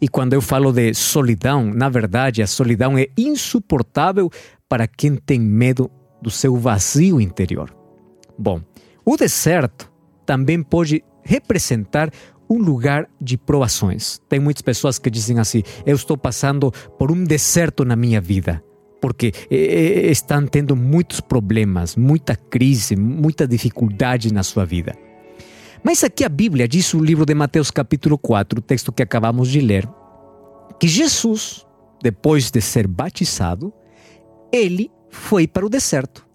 E 0.00 0.08
quando 0.08 0.32
eu 0.32 0.40
falo 0.40 0.72
de 0.72 0.94
solidão, 0.94 1.66
na 1.66 1.88
verdade, 1.88 2.42
a 2.42 2.46
solidão 2.46 2.96
é 2.96 3.08
insuportável 3.16 4.30
para 4.68 4.86
quem 4.86 5.16
tem 5.16 5.38
medo 5.38 5.90
do 6.22 6.30
seu 6.30 6.56
vazio 6.56 7.20
interior. 7.20 7.74
Bom, 8.38 8.60
o 9.04 9.16
deserto 9.16 9.90
também 10.24 10.62
pode 10.62 11.04
representar 11.22 12.10
um 12.48 12.58
lugar 12.58 13.08
de 13.20 13.36
provações. 13.36 14.20
Tem 14.28 14.40
muitas 14.40 14.62
pessoas 14.62 14.98
que 14.98 15.10
dizem 15.10 15.38
assim: 15.38 15.62
eu 15.86 15.94
estou 15.94 16.16
passando 16.16 16.72
por 16.98 17.12
um 17.12 17.22
deserto 17.22 17.84
na 17.84 17.94
minha 17.94 18.20
vida, 18.20 18.62
porque 19.00 19.32
estão 19.50 20.46
tendo 20.46 20.76
muitos 20.76 21.20
problemas, 21.20 21.96
muita 21.96 22.36
crise, 22.36 22.96
muita 22.96 23.46
dificuldade 23.46 24.32
na 24.32 24.42
sua 24.42 24.64
vida. 24.64 24.94
Mas 25.82 26.04
aqui 26.04 26.24
a 26.24 26.28
Bíblia 26.28 26.68
diz 26.68 26.92
o 26.92 27.02
livro 27.02 27.24
de 27.24 27.34
Mateus, 27.34 27.70
capítulo 27.70 28.18
4, 28.18 28.58
o 28.58 28.62
texto 28.62 28.92
que 28.92 29.02
acabamos 29.02 29.48
de 29.48 29.60
ler, 29.60 29.88
que 30.78 30.86
Jesus, 30.86 31.66
depois 32.02 32.50
de 32.50 32.60
ser 32.60 32.86
batizado, 32.86 33.72
ele 34.52 34.90
foi 35.08 35.46
para 35.46 35.64
o 35.64 35.70
deserto. 35.70 36.26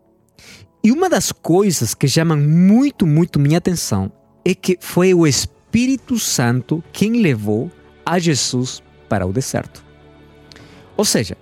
E 0.83 0.91
uma 0.91 1.09
das 1.09 1.31
coisas 1.31 1.93
que 1.93 2.07
chamam 2.07 2.37
muito, 2.37 3.05
muito 3.05 3.39
minha 3.39 3.57
atenção 3.57 4.11
é 4.43 4.53
que 4.53 4.77
foi 4.79 5.13
o 5.13 5.25
Espírito 5.25 6.19
Santo 6.19 6.83
quem 6.93 7.21
levou 7.21 7.71
a 8.05 8.19
Jesus 8.19 8.83
para 9.09 9.25
o 9.25 9.33
deserto. 9.33 9.83
Ou 10.95 11.03
seja, 11.03 11.37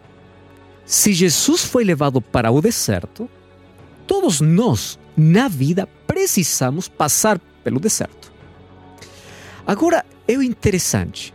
se 0.86 1.14
Jesus 1.14 1.64
foi 1.64 1.84
levado 1.84 2.22
para 2.22 2.52
o 2.52 2.62
deserto, 2.62 3.30
todos 4.06 4.42
nós, 4.42 5.00
na 5.16 5.48
vida, 5.48 5.88
precisamos 6.06 6.88
passar 6.88 7.40
pelo 7.64 7.80
deserto. 7.80 8.32
Agora, 9.66 10.06
é 10.28 10.34
interessante. 10.34 11.34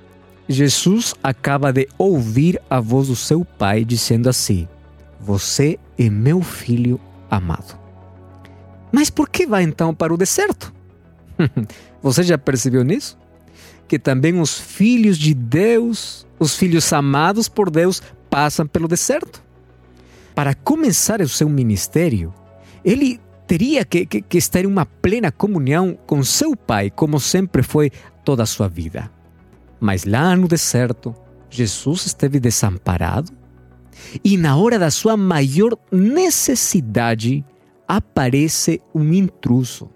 Jesus 0.48 1.14
acaba 1.22 1.72
de 1.72 1.88
ouvir 1.98 2.60
a 2.70 2.80
voz 2.80 3.08
do 3.08 3.16
seu 3.16 3.44
pai 3.44 3.84
dizendo 3.84 4.28
assim: 4.28 4.68
Você 5.20 5.78
é 5.98 6.08
meu 6.08 6.42
filho 6.42 7.00
amado. 7.30 7.78
Mas 8.90 9.10
por 9.10 9.28
que 9.28 9.46
vai 9.46 9.62
então 9.62 9.94
para 9.94 10.12
o 10.12 10.16
deserto? 10.16 10.72
Você 12.02 12.22
já 12.22 12.38
percebeu 12.38 12.82
nisso? 12.82 13.18
Que 13.86 13.98
também 13.98 14.40
os 14.40 14.58
filhos 14.58 15.18
de 15.18 15.34
Deus, 15.34 16.26
os 16.38 16.56
filhos 16.56 16.90
amados 16.92 17.48
por 17.48 17.70
Deus, 17.70 18.02
passam 18.30 18.66
pelo 18.66 18.88
deserto. 18.88 19.42
Para 20.34 20.54
começar 20.54 21.20
o 21.20 21.28
seu 21.28 21.48
ministério, 21.48 22.32
ele 22.84 23.20
teria 23.46 23.84
que, 23.84 24.06
que, 24.06 24.22
que 24.22 24.38
estar 24.38 24.60
em 24.60 24.66
uma 24.66 24.86
plena 24.86 25.32
comunhão 25.32 25.98
com 26.06 26.22
seu 26.22 26.54
pai, 26.56 26.90
como 26.90 27.18
sempre 27.18 27.62
foi 27.62 27.90
toda 28.24 28.42
a 28.42 28.46
sua 28.46 28.68
vida. 28.68 29.10
Mas 29.80 30.04
lá 30.04 30.36
no 30.36 30.46
deserto, 30.46 31.14
Jesus 31.50 32.06
esteve 32.06 32.38
desamparado 32.38 33.32
e 34.24 34.36
na 34.36 34.56
hora 34.56 34.78
da 34.78 34.90
sua 34.90 35.16
maior 35.16 35.76
necessidade 35.90 37.44
aparece 37.86 38.80
um 38.94 39.12
intruso. 39.12 39.90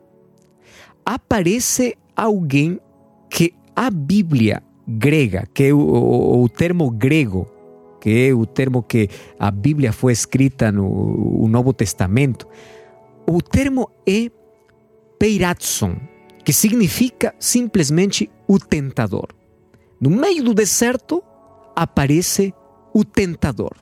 Aparece 1.05 1.97
alguém 2.17 2.81
que 3.29 3.53
a 3.75 3.91
Bíblia 3.91 4.62
grega, 4.87 5.47
que 5.53 5.65
é 5.65 5.73
o, 5.73 5.79
o, 5.79 6.43
o 6.43 6.49
termo 6.49 6.91
grego, 6.91 7.47
que 8.02 8.30
é 8.30 8.35
o 8.35 8.44
termo 8.44 8.82
que 8.82 9.09
a 9.38 9.49
Bíblia 9.49 9.92
foi 9.92 10.12
escrita 10.12 10.73
no 10.73 11.47
Novo 11.47 11.73
Testamento, 11.73 12.49
o 13.30 13.40
termo 13.40 13.88
é 14.04 14.28
peiratson, 15.21 15.97
que 16.44 16.52
significa 16.52 17.32
simplesmente 17.38 18.28
o 18.49 18.59
tentador. 18.59 19.28
No 20.00 20.11
meio 20.11 20.42
do 20.42 20.52
deserto 20.52 21.23
aparece 21.76 22.52
o 22.92 23.04
tentador. 23.04 23.76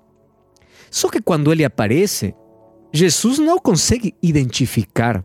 Só 0.91 1.09
que 1.09 1.23
quando 1.23 1.51
ele 1.51 1.65
aparece, 1.65 2.35
Jesus 2.93 3.39
não 3.39 3.59
consegue 3.59 4.15
identificar. 4.23 5.25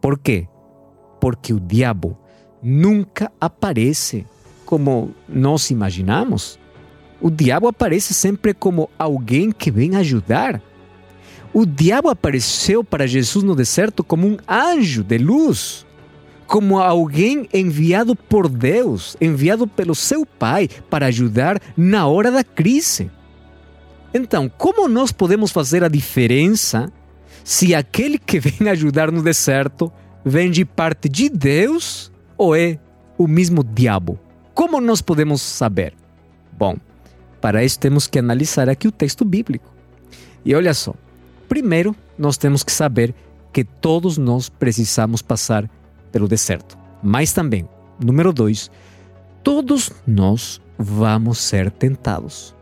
Por 0.00 0.18
quê? 0.18 0.48
Porque 1.20 1.52
o 1.52 1.60
diabo 1.60 2.16
nunca 2.62 3.30
aparece 3.38 4.26
como 4.64 5.14
nós 5.28 5.68
imaginamos. 5.68 6.58
O 7.22 7.30
diabo 7.30 7.68
aparece 7.68 8.12
sempre 8.12 8.52
como 8.52 8.90
alguém 8.98 9.52
que 9.52 9.70
vem 9.70 9.94
ajudar. 9.94 10.60
O 11.54 11.64
diabo 11.64 12.08
apareceu 12.08 12.82
para 12.82 13.06
Jesus 13.06 13.44
no 13.44 13.54
deserto 13.54 14.02
como 14.02 14.26
um 14.26 14.36
anjo 14.48 15.04
de 15.04 15.18
luz, 15.18 15.86
como 16.48 16.80
alguém 16.80 17.48
enviado 17.54 18.16
por 18.16 18.48
Deus, 18.48 19.16
enviado 19.20 19.68
pelo 19.68 19.94
seu 19.94 20.26
Pai 20.26 20.68
para 20.90 21.06
ajudar 21.06 21.62
na 21.76 22.08
hora 22.08 22.32
da 22.32 22.42
crise. 22.42 23.08
Então, 24.12 24.48
como 24.48 24.88
nós 24.88 25.12
podemos 25.12 25.52
fazer 25.52 25.84
a 25.84 25.88
diferença 25.88 26.92
se 27.44 27.72
aquele 27.72 28.18
que 28.18 28.40
vem 28.40 28.68
ajudar 28.68 29.12
no 29.12 29.22
deserto 29.22 29.92
vem 30.24 30.50
de 30.50 30.64
parte 30.64 31.08
de 31.08 31.28
Deus 31.28 32.10
ou 32.36 32.56
é 32.56 32.80
o 33.16 33.28
mesmo 33.28 33.62
diabo? 33.62 34.18
Como 34.52 34.80
nós 34.80 35.00
podemos 35.00 35.40
saber? 35.40 35.94
Bom, 36.58 36.76
para 37.42 37.62
isso 37.62 37.78
temos 37.78 38.06
que 38.06 38.18
analisar 38.18 38.70
aqui 38.70 38.88
o 38.88 38.92
texto 38.92 39.22
bíblico. 39.22 39.70
E 40.42 40.54
olha 40.54 40.72
só, 40.72 40.94
Primeiro, 41.52 41.94
nós 42.16 42.38
temos 42.38 42.64
que 42.64 42.72
saber 42.72 43.14
que 43.52 43.62
todos 43.62 44.16
nós 44.16 44.48
precisamos 44.48 45.20
passar 45.20 45.70
pelo 46.10 46.26
deserto. 46.26 46.78
Mas 47.02 47.34
também, 47.34 47.68
número 48.02 48.32
dois, 48.32 48.70
todos 49.44 49.90
nós 50.06 50.62
vamos 50.78 51.36
ser 51.36 51.70
tentados. 51.70 52.54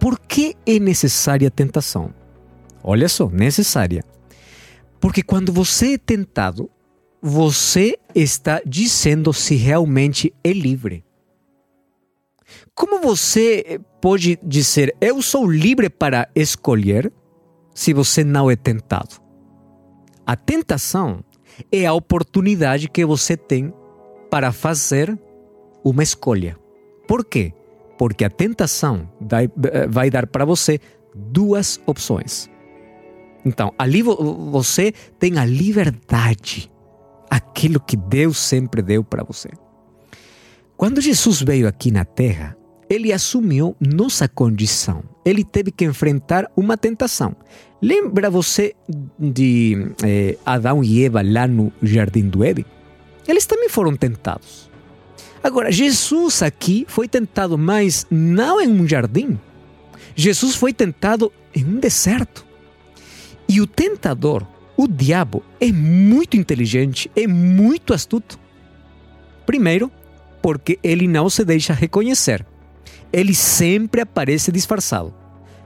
Por 0.00 0.18
que 0.18 0.56
é 0.66 0.80
necessária 0.80 1.46
a 1.46 1.52
tentação? 1.52 2.12
Olha 2.82 3.08
só, 3.08 3.30
necessária. 3.30 4.02
Porque 4.98 5.22
quando 5.22 5.52
você 5.52 5.92
é 5.92 5.98
tentado, 5.98 6.68
você 7.22 7.96
está 8.12 8.60
dizendo 8.66 9.32
se 9.32 9.54
realmente 9.54 10.34
é 10.42 10.52
livre. 10.52 11.04
Como 12.74 13.00
você 13.00 13.80
pode 14.00 14.38
dizer, 14.42 14.94
eu 15.00 15.20
sou 15.22 15.50
livre 15.50 15.88
para 15.88 16.28
escolher? 16.34 17.12
se 17.74 17.92
você 17.92 18.22
não 18.22 18.50
é 18.50 18.56
tentado. 18.56 19.20
A 20.24 20.36
tentação 20.36 21.22
é 21.70 21.84
a 21.84 21.92
oportunidade 21.92 22.88
que 22.88 23.04
você 23.04 23.36
tem 23.36 23.74
para 24.30 24.52
fazer 24.52 25.18
uma 25.84 26.02
escolha. 26.02 26.56
Por 27.06 27.24
quê? 27.24 27.52
Porque 27.98 28.24
a 28.24 28.30
tentação 28.30 29.10
vai 29.90 30.08
dar 30.10 30.26
para 30.26 30.44
você 30.44 30.80
duas 31.14 31.80
opções. 31.84 32.48
Então, 33.44 33.74
ali 33.78 34.02
você 34.02 34.92
tem 35.18 35.38
a 35.38 35.44
liberdade, 35.44 36.72
aquilo 37.28 37.78
que 37.78 37.96
Deus 37.96 38.38
sempre 38.38 38.80
deu 38.80 39.04
para 39.04 39.22
você. 39.22 39.50
Quando 40.76 41.00
Jesus 41.00 41.40
veio 41.40 41.68
aqui 41.68 41.90
na 41.90 42.04
terra, 42.04 42.56
ele 42.90 43.12
assumiu 43.12 43.76
nossa 43.80 44.28
condição. 44.28 45.04
Ele 45.24 45.44
teve 45.44 45.70
que 45.70 45.84
enfrentar 45.84 46.50
uma 46.56 46.76
tentação. 46.76 47.34
Lembra 47.80 48.28
você 48.28 48.74
de 49.18 49.92
eh, 50.02 50.36
Adão 50.44 50.82
e 50.82 51.04
Eva 51.04 51.22
lá 51.22 51.46
no 51.46 51.72
jardim 51.82 52.28
do 52.28 52.42
Éden? 52.42 52.64
Eles 53.26 53.46
também 53.46 53.68
foram 53.68 53.96
tentados. 53.96 54.70
Agora, 55.42 55.70
Jesus 55.70 56.42
aqui 56.42 56.84
foi 56.88 57.06
tentado, 57.06 57.56
mas 57.56 58.06
não 58.10 58.60
em 58.60 58.68
um 58.68 58.86
jardim. 58.86 59.38
Jesus 60.16 60.54
foi 60.54 60.72
tentado 60.72 61.32
em 61.54 61.64
um 61.64 61.78
deserto. 61.78 62.44
E 63.48 63.60
o 63.60 63.66
tentador, 63.66 64.46
o 64.76 64.88
diabo, 64.88 65.42
é 65.60 65.70
muito 65.70 66.36
inteligente, 66.36 67.10
é 67.14 67.26
muito 67.26 67.92
astuto. 67.92 68.38
Primeiro, 69.44 69.92
porque 70.44 70.78
ele 70.82 71.08
não 71.08 71.30
se 71.30 71.42
deixa 71.42 71.72
reconhecer 71.72 72.44
ele 73.14 73.32
sempre 73.32 74.00
aparece 74.00 74.50
disfarçado. 74.50 75.14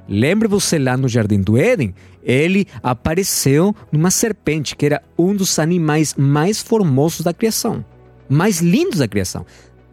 Lembre 0.06 0.46
você 0.46 0.78
lá 0.78 0.98
no 0.98 1.08
Jardim 1.08 1.40
do 1.40 1.56
Éden, 1.56 1.94
ele 2.22 2.66
apareceu 2.82 3.74
numa 3.90 4.10
serpente, 4.10 4.76
que 4.76 4.84
era 4.84 5.02
um 5.18 5.34
dos 5.34 5.58
animais 5.58 6.14
mais 6.14 6.60
formosos 6.60 7.22
da 7.22 7.32
criação, 7.32 7.82
mais 8.28 8.60
lindos 8.60 8.98
da 8.98 9.08
criação. 9.08 9.46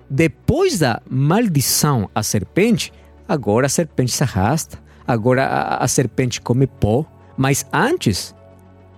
Depois 0.10 0.80
da 0.80 1.02
maldição 1.10 2.10
à 2.14 2.22
serpente, 2.22 2.92
agora 3.26 3.68
a 3.68 3.70
serpente 3.70 4.12
se 4.12 4.24
arrasta, 4.24 4.78
agora 5.08 5.46
a, 5.46 5.78
a 5.78 5.88
serpente 5.88 6.42
come 6.42 6.68
pó, 6.68 7.06
mas 7.38 7.66
antes, 7.72 8.36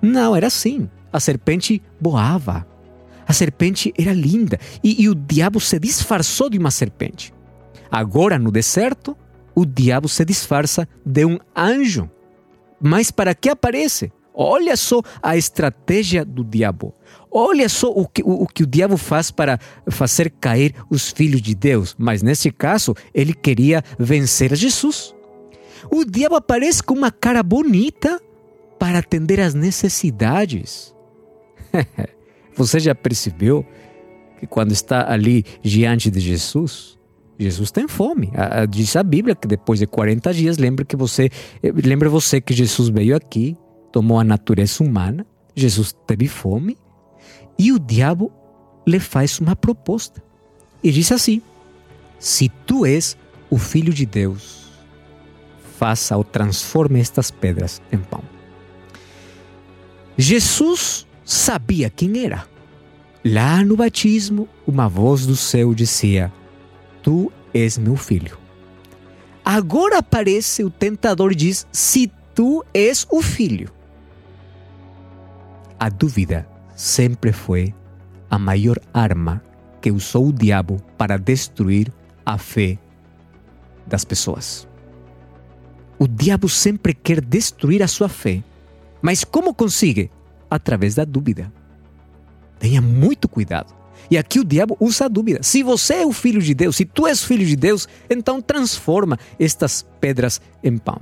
não 0.02 0.36
era 0.36 0.48
assim. 0.48 0.90
A 1.14 1.20
serpente 1.20 1.80
voava, 2.02 2.66
a 3.28 3.34
serpente 3.34 3.94
era 4.00 4.14
linda 4.14 4.58
e, 4.84 5.04
e 5.04 5.10
o 5.10 5.14
diabo 5.14 5.60
se 5.60 5.78
disfarçou 5.78 6.50
de 6.50 6.58
uma 6.58 6.72
serpente. 6.72 7.34
Agora, 7.92 8.40
no 8.40 8.52
deserto, 8.52 9.16
o 9.54 9.66
diabo 9.66 10.08
se 10.08 10.24
disfarça 10.24 10.88
de 11.06 11.26
um 11.26 11.38
anjo. 11.56 12.10
Mas 12.82 13.12
para 13.12 13.36
que 13.36 13.50
aparece? 13.50 14.12
Olha 14.34 14.78
só 14.78 15.02
a 15.22 15.36
estratégia 15.36 16.24
do 16.24 16.44
diabo. 16.44 16.94
Olha 17.32 17.68
só 17.68 17.90
o 17.90 18.08
que, 18.08 18.22
o, 18.22 18.44
o 18.44 18.48
que 18.48 18.64
o 18.64 18.68
diabo 18.68 18.96
faz 18.96 19.32
para 19.32 19.60
fazer 19.90 20.30
cair 20.40 20.76
os 20.90 21.10
filhos 21.10 21.42
de 21.42 21.56
Deus. 21.56 21.96
Mas 21.98 22.22
nesse 22.22 22.52
caso, 22.52 22.94
ele 23.14 23.34
queria 23.34 23.84
vencer 23.98 24.56
Jesus. 24.56 25.16
O 25.92 26.06
diabo 26.06 26.36
aparece 26.36 26.84
com 26.84 26.94
uma 26.94 27.12
cara 27.12 27.42
bonita 27.42 28.22
para 28.78 29.00
atender 29.00 29.40
às 29.40 29.54
necessidades. 29.54 30.94
Você 32.58 32.80
já 32.80 32.96
percebeu 32.96 33.66
que 34.40 34.48
quando 34.48 34.72
está 34.72 35.12
ali 35.12 35.46
diante 35.62 36.10
de 36.10 36.20
Jesus, 36.20 36.98
Jesus 37.40 37.72
tem 37.72 37.88
fome. 37.88 38.32
Diz 38.70 38.96
a 38.96 39.04
Bíblia 39.04 39.36
que 39.36 39.48
depois 39.48 39.80
de 39.80 39.88
40 39.88 40.34
dias, 40.34 40.58
lembra 40.58 40.84
que 40.84 40.96
você, 40.96 41.30
lembra 41.64 42.10
você 42.10 42.42
que 42.42 42.54
Jesus 42.54 42.90
veio 42.90 43.16
aqui, 43.16 43.56
tomou 43.92 44.20
a 44.20 44.24
natureza 44.24 44.84
humana, 44.84 45.26
Jesus 45.56 45.96
teve 46.06 46.28
fome 46.28 46.78
e 47.58 47.72
o 47.72 47.80
diabo 47.80 48.32
lhe 48.86 49.00
faz 49.00 49.40
uma 49.40 49.56
proposta. 49.56 50.24
E 50.84 50.92
diz 50.92 51.12
assim: 51.12 51.42
Se 52.20 52.50
tu 52.66 52.86
és 52.86 53.18
o 53.50 53.58
filho 53.58 53.94
de 53.94 54.06
Deus, 54.06 54.68
faça 55.78 56.18
ou 56.18 56.24
transforme 56.24 57.00
estas 57.00 57.32
pedras 57.32 57.82
em 57.92 57.98
pão. 57.98 58.24
Jesus 60.18 61.07
sabia 61.28 61.90
quem 61.90 62.24
era. 62.24 62.48
Lá 63.24 63.64
no 63.64 63.76
batismo, 63.76 64.48
uma 64.66 64.88
voz 64.88 65.26
do 65.26 65.36
céu 65.36 65.74
dizia: 65.74 66.32
Tu 67.04 67.32
és 67.54 67.78
meu 67.78 67.96
filho. 67.96 68.38
Agora 69.44 70.00
aparece 70.00 70.64
o 70.64 70.70
tentador 70.70 71.34
e 71.34 71.36
diz: 71.36 71.68
Se 71.72 72.12
tu 72.34 72.64
és 72.74 73.06
o 73.12 73.22
filho 73.22 73.78
a 75.80 75.90
dúvida 75.90 76.48
sempre 76.76 77.32
foi 77.32 77.74
a 78.30 78.40
maior 78.40 78.80
arma 78.94 79.42
que 79.80 79.92
usou 79.92 80.28
o 80.28 80.34
diabo 80.34 80.82
para 80.98 81.18
destruir 81.18 81.92
a 82.26 82.38
fé 82.38 82.78
das 83.86 84.04
pessoas. 84.04 84.68
O 86.00 86.08
diabo 86.08 86.50
sempre 86.50 86.94
quer 86.94 87.22
destruir 87.22 87.82
a 87.82 87.88
sua 87.88 88.10
fé, 88.10 88.44
mas 89.02 89.24
como 89.24 89.54
consegue? 89.54 90.12
Através 90.50 90.96
da 90.96 91.06
dúvida. 91.06 91.52
Tenha 92.60 92.82
muito 92.82 93.28
cuidado. 93.28 93.76
E 94.10 94.18
aqui 94.18 94.40
o 94.40 94.44
diabo 94.44 94.78
usa 94.80 95.06
a 95.06 95.08
dúvida. 95.08 95.44
Se 95.44 95.64
você 95.64 95.96
é 95.96 96.06
o 96.06 96.14
filho 96.14 96.42
de 96.42 96.54
Deus, 96.54 96.76
se 96.76 96.86
tu 96.86 97.08
és 97.08 97.24
filho 97.24 97.46
de 97.46 97.56
Deus, 97.56 97.88
então 98.10 98.42
transforma 98.42 99.20
estas 99.40 99.86
pedras 100.00 100.42
em 100.64 100.78
pão. 100.78 101.02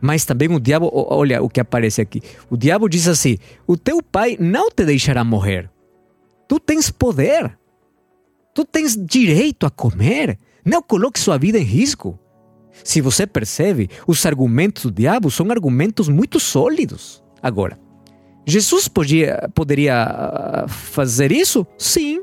Mas 0.00 0.24
também 0.24 0.48
o 0.48 0.60
diabo, 0.60 0.90
olha 0.92 1.42
o 1.42 1.48
que 1.48 1.60
aparece 1.60 2.00
aqui. 2.00 2.22
O 2.48 2.56
diabo 2.56 2.88
diz 2.88 3.06
assim: 3.06 3.36
O 3.66 3.76
teu 3.76 4.02
pai 4.02 4.36
não 4.40 4.70
te 4.70 4.84
deixará 4.84 5.22
morrer. 5.24 5.70
Tu 6.48 6.58
tens 6.58 6.90
poder. 6.90 7.58
Tu 8.54 8.64
tens 8.64 8.96
direito 8.96 9.66
a 9.66 9.70
comer. 9.70 10.38
Não 10.64 10.82
coloque 10.82 11.20
sua 11.20 11.36
vida 11.36 11.58
em 11.58 11.64
risco. 11.64 12.18
Se 12.82 13.00
você 13.00 13.26
percebe, 13.26 13.90
os 14.06 14.24
argumentos 14.24 14.84
do 14.84 14.90
diabo 14.90 15.30
são 15.30 15.50
argumentos 15.50 16.08
muito 16.08 16.40
sólidos. 16.40 17.22
Agora, 17.42 17.78
Jesus 18.50 18.88
podia, 18.88 19.48
poderia 19.54 20.02
ah, 20.02 20.68
fazer 20.68 21.32
isso? 21.32 21.66
Sim. 21.78 22.22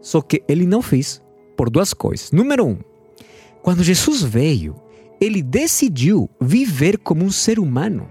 Só 0.00 0.20
que 0.20 0.42
ele 0.48 0.66
não 0.66 0.80
fez. 0.80 1.22
Por 1.56 1.68
duas 1.68 1.92
coisas. 1.92 2.30
Número 2.30 2.64
um, 2.64 2.78
quando 3.62 3.82
Jesus 3.82 4.22
veio, 4.22 4.76
ele 5.20 5.42
decidiu 5.42 6.30
viver 6.40 6.98
como 6.98 7.24
um 7.24 7.30
ser 7.30 7.58
humano. 7.58 8.08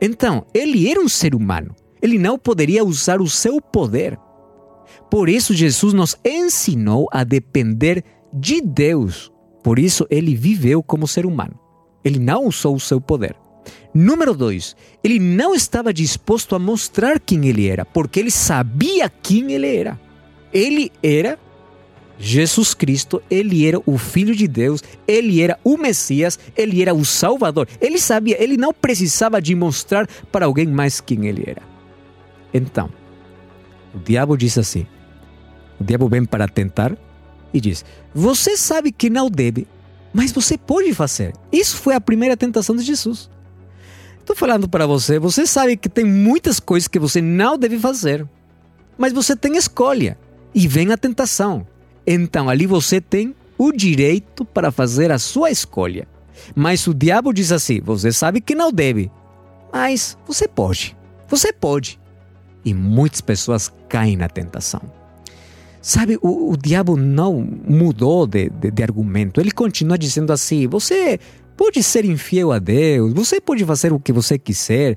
Então, 0.00 0.46
ele 0.54 0.88
era 0.88 1.00
um 1.00 1.08
ser 1.08 1.34
humano. 1.34 1.74
Ele 2.00 2.18
não 2.18 2.38
poderia 2.38 2.84
usar 2.84 3.20
o 3.20 3.28
seu 3.28 3.60
poder. 3.60 4.18
Por 5.10 5.28
isso, 5.28 5.52
Jesus 5.54 5.92
nos 5.92 6.16
ensinou 6.24 7.08
a 7.10 7.24
depender 7.24 8.04
de 8.32 8.60
Deus. 8.60 9.32
Por 9.62 9.78
isso, 9.78 10.06
ele 10.08 10.36
viveu 10.36 10.82
como 10.82 11.08
ser 11.08 11.26
humano. 11.26 11.58
Ele 12.04 12.20
não 12.20 12.46
usou 12.46 12.76
o 12.76 12.80
seu 12.80 13.00
poder. 13.00 13.36
Número 13.92 14.34
dois, 14.34 14.76
ele 15.02 15.18
não 15.18 15.54
estava 15.54 15.92
disposto 15.92 16.54
a 16.54 16.58
mostrar 16.58 17.18
quem 17.20 17.46
ele 17.46 17.68
era, 17.68 17.84
porque 17.84 18.20
ele 18.20 18.30
sabia 18.30 19.08
quem 19.08 19.52
ele 19.52 19.76
era. 19.76 19.98
Ele 20.52 20.90
era 21.02 21.38
Jesus 22.18 22.72
Cristo, 22.74 23.22
ele 23.30 23.66
era 23.66 23.80
o 23.84 23.98
Filho 23.98 24.34
de 24.34 24.48
Deus, 24.48 24.82
ele 25.06 25.42
era 25.42 25.58
o 25.62 25.76
Messias, 25.76 26.38
ele 26.56 26.80
era 26.80 26.94
o 26.94 27.04
Salvador. 27.04 27.68
Ele 27.80 27.98
sabia, 27.98 28.42
ele 28.42 28.56
não 28.56 28.72
precisava 28.72 29.40
de 29.40 29.54
mostrar 29.54 30.06
para 30.32 30.46
alguém 30.46 30.66
mais 30.66 31.00
quem 31.00 31.26
ele 31.26 31.44
era. 31.46 31.62
Então, 32.52 32.90
o 33.94 33.98
diabo 33.98 34.36
diz 34.36 34.56
assim: 34.56 34.86
o 35.78 35.84
diabo 35.84 36.08
vem 36.08 36.24
para 36.24 36.48
tentar 36.48 36.96
e 37.52 37.60
diz: 37.60 37.84
Você 38.14 38.56
sabe 38.56 38.90
que 38.90 39.10
não 39.10 39.30
deve, 39.30 39.66
mas 40.12 40.32
você 40.32 40.56
pode 40.56 40.92
fazer. 40.94 41.34
Isso 41.52 41.76
foi 41.76 41.94
a 41.94 42.00
primeira 42.00 42.36
tentação 42.36 42.74
de 42.74 42.82
Jesus. 42.82 43.30
Estou 44.26 44.34
falando 44.34 44.68
para 44.68 44.88
você, 44.88 45.20
você 45.20 45.46
sabe 45.46 45.76
que 45.76 45.88
tem 45.88 46.04
muitas 46.04 46.58
coisas 46.58 46.88
que 46.88 46.98
você 46.98 47.22
não 47.22 47.56
deve 47.56 47.78
fazer, 47.78 48.26
mas 48.98 49.12
você 49.12 49.36
tem 49.36 49.56
escolha 49.56 50.18
e 50.52 50.66
vem 50.66 50.90
a 50.90 50.96
tentação. 50.96 51.64
Então 52.04 52.50
ali 52.50 52.66
você 52.66 53.00
tem 53.00 53.36
o 53.56 53.70
direito 53.70 54.44
para 54.44 54.72
fazer 54.72 55.12
a 55.12 55.18
sua 55.20 55.52
escolha. 55.52 56.08
Mas 56.56 56.88
o 56.88 56.92
diabo 56.92 57.32
diz 57.32 57.52
assim: 57.52 57.80
você 57.80 58.10
sabe 58.10 58.40
que 58.40 58.56
não 58.56 58.72
deve, 58.72 59.12
mas 59.72 60.18
você 60.26 60.48
pode. 60.48 60.96
Você 61.28 61.52
pode. 61.52 62.00
E 62.64 62.74
muitas 62.74 63.20
pessoas 63.20 63.72
caem 63.88 64.16
na 64.16 64.28
tentação. 64.28 64.82
Sabe, 65.80 66.18
o, 66.20 66.50
o 66.50 66.56
diabo 66.56 66.96
não 66.96 67.48
mudou 67.64 68.26
de, 68.26 68.50
de, 68.50 68.72
de 68.72 68.82
argumento. 68.82 69.40
Ele 69.40 69.52
continua 69.52 69.96
dizendo 69.96 70.32
assim: 70.32 70.66
você 70.66 71.20
pode 71.56 71.82
ser 71.82 72.04
infiel 72.04 72.52
a 72.52 72.58
Deus, 72.58 73.12
você 73.12 73.40
pode 73.40 73.64
fazer 73.64 73.92
o 73.92 74.00
que 74.00 74.12
você 74.12 74.38
quiser. 74.38 74.96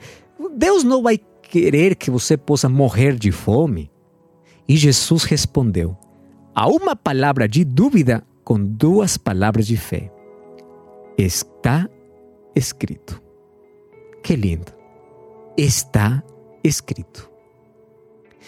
Deus 0.55 0.83
não 0.83 1.01
vai 1.01 1.19
querer 1.41 1.95
que 1.95 2.11
você 2.11 2.37
possa 2.37 2.69
morrer 2.69 3.15
de 3.15 3.31
fome. 3.31 3.89
E 4.67 4.77
Jesus 4.77 5.23
respondeu: 5.23 5.97
a 6.53 6.67
uma 6.67 6.95
palavra 6.95 7.47
de 7.47 7.63
dúvida 7.63 8.23
com 8.43 8.59
duas 8.59 9.17
palavras 9.17 9.65
de 9.65 9.77
fé. 9.77 10.11
Está 11.17 11.89
escrito. 12.55 13.21
Que 14.23 14.35
lindo. 14.35 14.71
Está 15.57 16.23
escrito. 16.63 17.29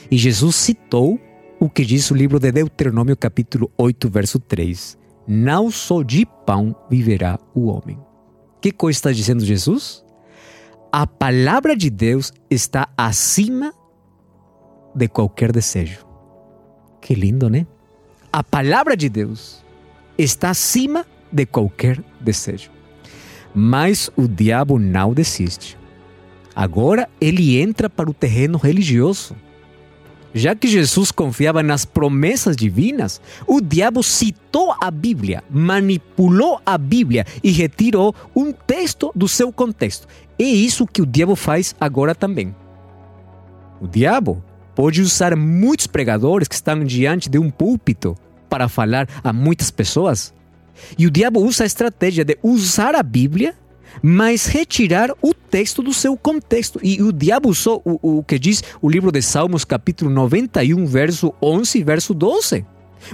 E 0.10 0.18
Jesus 0.18 0.56
citou 0.56 1.20
o 1.60 1.70
que 1.70 1.86
diz 1.86 2.10
o 2.10 2.16
livro 2.16 2.40
de 2.40 2.52
Deuteronômio, 2.52 3.16
capítulo 3.16 3.72
8, 3.78 4.10
verso 4.10 4.40
3. 4.40 4.98
Não 5.28 5.70
só 5.72 6.04
de 6.04 6.26
pão 6.46 6.76
viverá 6.90 7.40
o 7.54 7.68
homem. 7.68 8.00
Que 8.60 8.72
coisa 8.72 8.98
está 8.98 9.12
dizendo 9.12 9.46
Jesus? 9.46 10.04
A 10.92 11.08
palavra 11.08 11.76
de 11.76 11.90
Deus 11.90 12.32
está 12.50 12.90
acima 12.98 13.74
de 14.94 15.08
qualquer 15.08 15.52
desejo. 15.52 16.06
Que 17.00 17.16
lindo, 17.16 17.50
né? 17.50 17.66
a 18.32 18.44
palavra 18.44 18.96
de 18.96 19.10
Deus 19.10 19.64
está 20.18 20.52
acima 20.52 21.06
de 21.32 21.46
qualquer 21.46 22.02
desejo. 22.20 22.72
Mas 23.54 24.10
o 24.16 24.28
diabo 24.28 24.80
não 24.80 25.14
desiste. 25.14 25.78
Agora 26.56 27.10
ele 27.20 27.60
entra 27.60 27.90
para 27.90 28.10
o 28.10 28.14
terreno 28.14 28.58
religioso. 28.58 29.36
Já 30.34 30.56
que 30.56 30.68
Jesus 30.68 31.12
confiava 31.12 31.62
nas 31.62 31.84
promessas 31.84 32.56
divinas, 32.56 33.20
o 33.46 33.60
diabo 33.60 34.02
citou 34.02 34.74
a 34.82 34.90
Bíblia, 34.90 35.44
manipulou 35.50 36.60
a 36.66 36.78
Bíblia 36.78 37.26
e 37.44 37.52
retirou 37.52 38.16
um 38.36 38.52
texto 38.52 39.12
do 39.14 39.28
seu 39.28 39.52
contexto. 39.52 40.08
É 40.40 40.44
isso 40.44 40.88
que 40.88 41.02
o 41.02 41.06
diabo 41.06 41.36
faz 41.36 41.76
agora 41.80 42.16
também. 42.16 42.56
O 43.82 43.88
diabo 43.88 44.42
pode 44.74 45.02
usar 45.02 45.36
muitos 45.36 45.86
pregadores 45.86 46.48
que 46.48 46.56
estão 46.56 46.84
diante 46.84 47.30
de 47.30 47.38
um 47.38 47.50
púlpito 47.50 48.18
para 48.50 48.70
falar 48.70 49.08
a 49.24 49.34
muitas 49.34 49.70
pessoas. 49.70 50.34
E 50.98 51.06
o 51.06 51.12
diabo 51.12 51.42
usa 51.42 51.64
a 51.64 51.68
estratégia 51.68 52.24
de 52.24 52.38
usar 52.42 52.96
a 52.96 53.04
Bíblia, 53.04 53.54
mas 54.02 54.46
retirar 54.46 55.12
o 55.22 55.34
texto 55.34 55.82
do 55.82 55.94
seu 55.94 56.16
contexto. 56.16 56.80
E 56.84 57.02
o 57.02 57.12
diabo 57.12 57.50
usou 57.50 57.82
o, 57.86 58.20
o 58.20 58.24
que 58.24 58.38
diz 58.38 58.64
o 58.82 58.90
livro 58.90 59.12
de 59.12 59.22
Salmos, 59.22 59.66
capítulo 59.66 60.10
91, 60.10 60.86
verso 60.86 61.34
11 61.42 61.80
e 61.80 61.84
verso 61.84 62.14
12. 62.14 62.66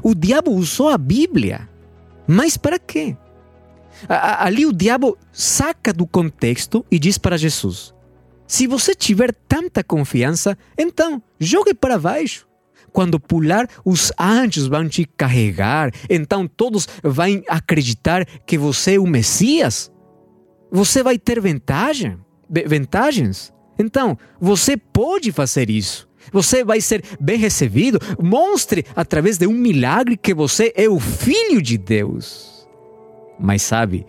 O 0.04 0.14
diabo 0.14 0.52
usou 0.52 0.90
a 0.90 0.98
Bíblia. 0.98 1.70
Mas 2.28 2.58
para 2.58 2.78
quê? 2.78 3.16
Ali 4.08 4.66
o 4.66 4.74
diabo 4.74 5.18
saca 5.32 5.92
do 5.92 6.06
contexto 6.06 6.86
e 6.92 7.00
diz 7.00 7.18
para 7.18 7.38
Jesus: 7.38 7.94
Se 8.46 8.68
você 8.68 8.94
tiver 8.94 9.34
tanta 9.48 9.84
confiança, 9.84 10.58
então 10.78 11.22
jogue 11.40 11.74
para 11.74 11.98
baixo. 11.98 12.46
quando 12.94 13.20
pular, 13.20 13.68
os 13.86 14.12
anjos 14.20 14.68
vão 14.68 14.90
te 14.90 15.06
carregar, 15.06 15.92
então 16.10 16.48
todos 16.48 16.88
vão 17.04 17.44
acreditar 17.48 18.26
que 18.46 18.58
você 18.58 18.96
é 18.96 19.00
o 19.00 19.06
Messias. 19.06 19.92
Você 20.72 21.02
vai 21.02 21.18
ter 21.18 21.40
vantagem, 21.40 22.18
vantagens. 22.66 23.54
Então, 23.80 24.18
você 24.40 24.76
pode 24.76 25.32
fazer 25.32 25.70
isso. 25.70 26.08
Você 26.32 26.64
vai 26.64 26.82
ser 26.82 27.04
bem 27.20 27.38
recebido. 27.38 28.00
Mostre 28.22 28.86
através 28.96 29.38
de 29.38 29.48
um 29.48 29.54
milagre 29.54 30.18
que 30.18 30.34
você 30.34 30.74
é 30.76 30.90
o 30.90 31.00
filho 31.00 31.62
de 31.62 31.78
Deus. 31.78 32.68
Mas 33.40 33.62
sabe, 33.62 34.06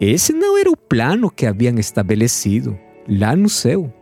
esse 0.00 0.32
não 0.32 0.56
era 0.56 0.70
o 0.70 0.76
plano 0.76 1.30
que 1.30 1.44
haviam 1.44 1.78
estabelecido 1.78 2.78
lá 3.08 3.34
no 3.34 3.48
céu. 3.48 3.92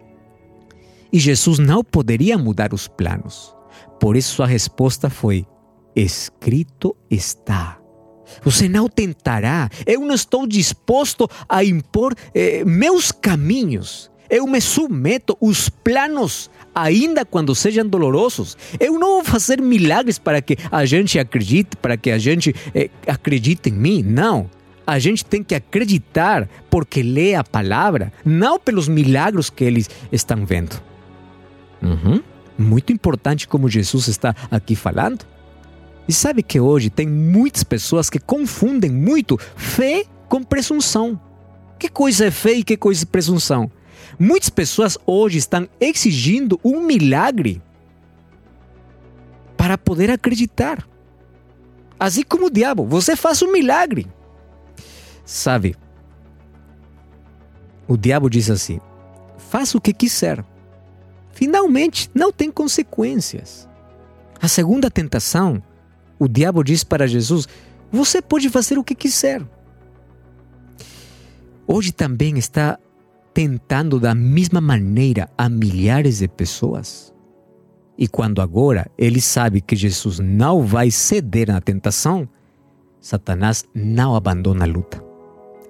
E 1.13 1.19
Jesus 1.19 1.59
não 1.59 1.83
poderia 1.83 2.37
mudar 2.37 2.75
os 2.75 2.87
planos. 2.87 3.55
Por 3.99 4.17
isso 4.17 4.43
a 4.43 4.47
resposta 4.47 5.09
foi: 5.09 5.47
escrito 5.95 6.95
está. 7.11 7.81
Você 8.43 8.69
não 8.69 8.89
tentará. 8.89 9.69
Eu 9.85 10.01
não 10.01 10.15
estou 10.15 10.47
disposto 10.47 11.29
a 11.49 11.65
impor 11.65 12.15
eh, 12.35 12.65
meus 12.65 13.13
caminhos. 13.13 14.11
Eu 14.29 14.47
me 14.47 14.61
submeto 14.61 15.37
os 15.41 15.69
planos, 15.69 16.51
ainda 16.75 17.25
quando 17.25 17.55
sejam 17.55 17.87
dolorosos. 17.87 18.57
Eu 18.81 18.99
não 18.99 19.17
vou 19.17 19.25
fazer 19.25 19.61
milagres 19.61 20.19
para 20.19 20.43
que 20.43 20.57
a 20.71 20.85
gente 20.85 21.19
acredite, 21.19 21.77
para 21.77 21.97
que 21.97 22.11
a 22.11 22.19
gente 22.19 22.55
eh, 22.75 22.91
acredite 23.07 23.71
em 23.71 23.73
mim. 23.73 24.03
Não. 24.03 24.51
A 24.87 24.99
gente 24.99 25.25
tem 25.25 25.43
que 25.43 25.55
acreditar 25.55 26.49
porque 26.71 27.03
lê 27.03 27.35
a 27.35 27.43
palavra, 27.43 28.13
não 28.25 28.59
pelos 28.59 28.87
milagres 28.89 29.51
que 29.51 29.65
eles 29.65 29.91
estão 30.13 30.47
vendo. 30.47 30.81
Uhum. 31.83 32.23
Muito 32.57 32.93
importante 32.93 33.47
como 33.49 33.69
Jesus 33.69 34.09
está 34.09 34.35
aqui 34.51 34.75
falando. 34.77 35.27
E 36.09 36.13
sabe 36.13 36.43
que 36.43 36.61
hoje 36.61 36.91
tem 36.91 37.07
muitas 37.07 37.65
pessoas 37.65 38.09
que 38.09 38.19
confundem 38.19 38.91
muito 38.91 39.39
fé 39.57 40.05
com 40.29 40.43
presunção. 40.43 41.21
Que 41.79 41.89
coisa 41.89 42.27
é 42.27 42.31
fé 42.31 42.53
e 42.53 42.65
que 42.65 42.77
coisa 42.77 43.05
é 43.05 43.07
presunção? 43.07 43.71
Muitas 44.19 44.49
pessoas 44.49 44.97
hoje 45.05 45.39
estão 45.39 45.69
exigindo 45.81 46.61
um 46.65 46.81
milagre 46.81 47.61
para 49.57 49.77
poder 49.77 50.11
acreditar. 50.11 50.87
Assim 51.99 52.23
como 52.23 52.47
o 52.47 52.51
diabo, 52.51 52.87
você 52.87 53.17
faz 53.17 53.43
um 53.43 53.51
milagre. 53.51 54.07
Sabe, 55.25 55.75
o 57.89 57.97
diabo 57.97 58.31
diz 58.31 58.49
assim: 58.49 58.81
faça 59.39 59.77
o 59.77 59.81
que 59.81 59.93
quiser 59.93 60.45
finalmente 61.37 62.11
não 62.15 62.33
tem 62.33 62.51
consequências. 62.51 63.69
A 64.41 64.49
segunda 64.49 64.91
tentação, 64.91 65.63
o 66.19 66.29
diabo 66.29 66.63
diz 66.63 66.83
para 66.85 67.07
Jesus: 67.07 67.49
Você 67.91 68.23
pode 68.23 68.49
fazer 68.49 68.79
o 68.79 68.85
que 68.85 68.95
quiser. 68.95 69.43
Hoje 71.67 71.93
também 71.93 72.39
está 72.39 72.79
tentando 73.35 73.99
da 74.01 74.15
mesma 74.15 74.61
maneira 74.61 75.29
a 75.37 75.49
milhares 75.49 76.19
de 76.19 76.29
pessoas. 76.29 77.13
E 77.99 78.07
quando 78.07 78.41
agora 78.41 78.91
ele 78.97 79.21
sabe 79.21 79.61
que 79.61 79.75
Jesus 79.75 80.19
não 80.19 80.63
vai 80.63 80.91
ceder 80.91 81.49
na 81.49 81.61
tentação, 81.61 82.29
Satanás 83.01 83.65
não 83.75 84.15
abandona 84.15 84.65
a 84.65 84.67
luta. 84.67 85.03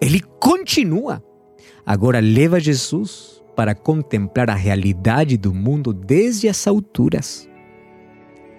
Ele 0.01 0.21
continua. 0.41 1.23
Agora 1.85 2.21
leva 2.21 2.61
Jesus 2.61 3.43
para 3.55 3.75
contemplar 3.75 4.51
a 4.51 4.55
realidade 4.55 5.37
do 5.37 5.55
mundo 5.55 5.93
desde 5.93 6.49
as 6.49 6.67
alturas. 6.67 7.49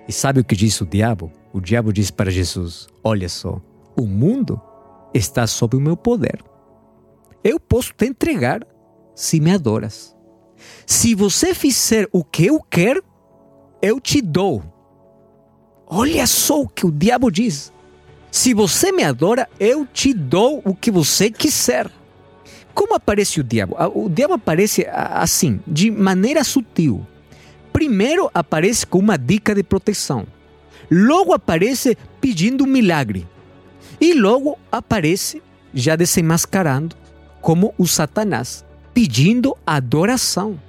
E 0.07 0.13
sabe 0.13 0.39
o 0.39 0.43
que 0.43 0.55
diz 0.55 0.79
o 0.81 0.85
diabo? 0.85 1.31
O 1.57 1.61
diabo 1.61 1.91
diz 1.91 2.11
para 2.11 2.29
Jesus: 2.29 2.87
Olha 3.03 3.27
só, 3.27 3.59
o 3.95 4.05
mundo 4.05 4.61
está 5.11 5.47
sob 5.47 5.75
o 5.75 5.79
meu 5.81 5.97
poder. 5.97 6.39
Eu 7.43 7.59
posso 7.59 7.95
te 7.95 8.05
entregar 8.05 8.61
se 9.15 9.39
me 9.39 9.51
adoras. 9.51 10.15
Se 10.85 11.15
você 11.15 11.55
fizer 11.55 12.07
o 12.11 12.23
que 12.23 12.45
eu 12.45 12.61
quero, 12.61 13.03
eu 13.81 13.99
te 13.99 14.21
dou. 14.21 14.63
Olha 15.87 16.27
só 16.27 16.61
o 16.61 16.67
que 16.67 16.85
o 16.85 16.91
diabo 16.91 17.31
diz. 17.31 17.73
Se 18.29 18.53
você 18.53 18.91
me 18.91 19.03
adora, 19.03 19.49
eu 19.59 19.83
te 19.83 20.13
dou 20.13 20.61
o 20.63 20.75
que 20.75 20.91
você 20.91 21.31
quiser. 21.31 21.89
Como 22.71 22.93
aparece 22.93 23.39
o 23.39 23.43
diabo? 23.43 23.75
O 23.95 24.07
diabo 24.07 24.35
aparece 24.35 24.85
assim, 24.91 25.59
de 25.65 25.89
maneira 25.89 26.43
sutil. 26.43 27.03
Primeiro 27.73 28.29
aparece 28.31 28.85
com 28.85 28.99
uma 28.99 29.17
dica 29.17 29.55
de 29.55 29.63
proteção. 29.63 30.27
Logo 30.89 31.33
aparece 31.33 31.97
pedindo 32.21 32.63
um 32.63 32.67
milagre. 32.67 33.27
E 33.99 34.13
logo 34.13 34.57
aparece 34.71 35.41
já 35.73 35.95
desenmascarando 35.95 36.95
como 37.41 37.73
o 37.77 37.87
Satanás, 37.87 38.65
pedindo 38.93 39.55
adoração. 39.65 40.59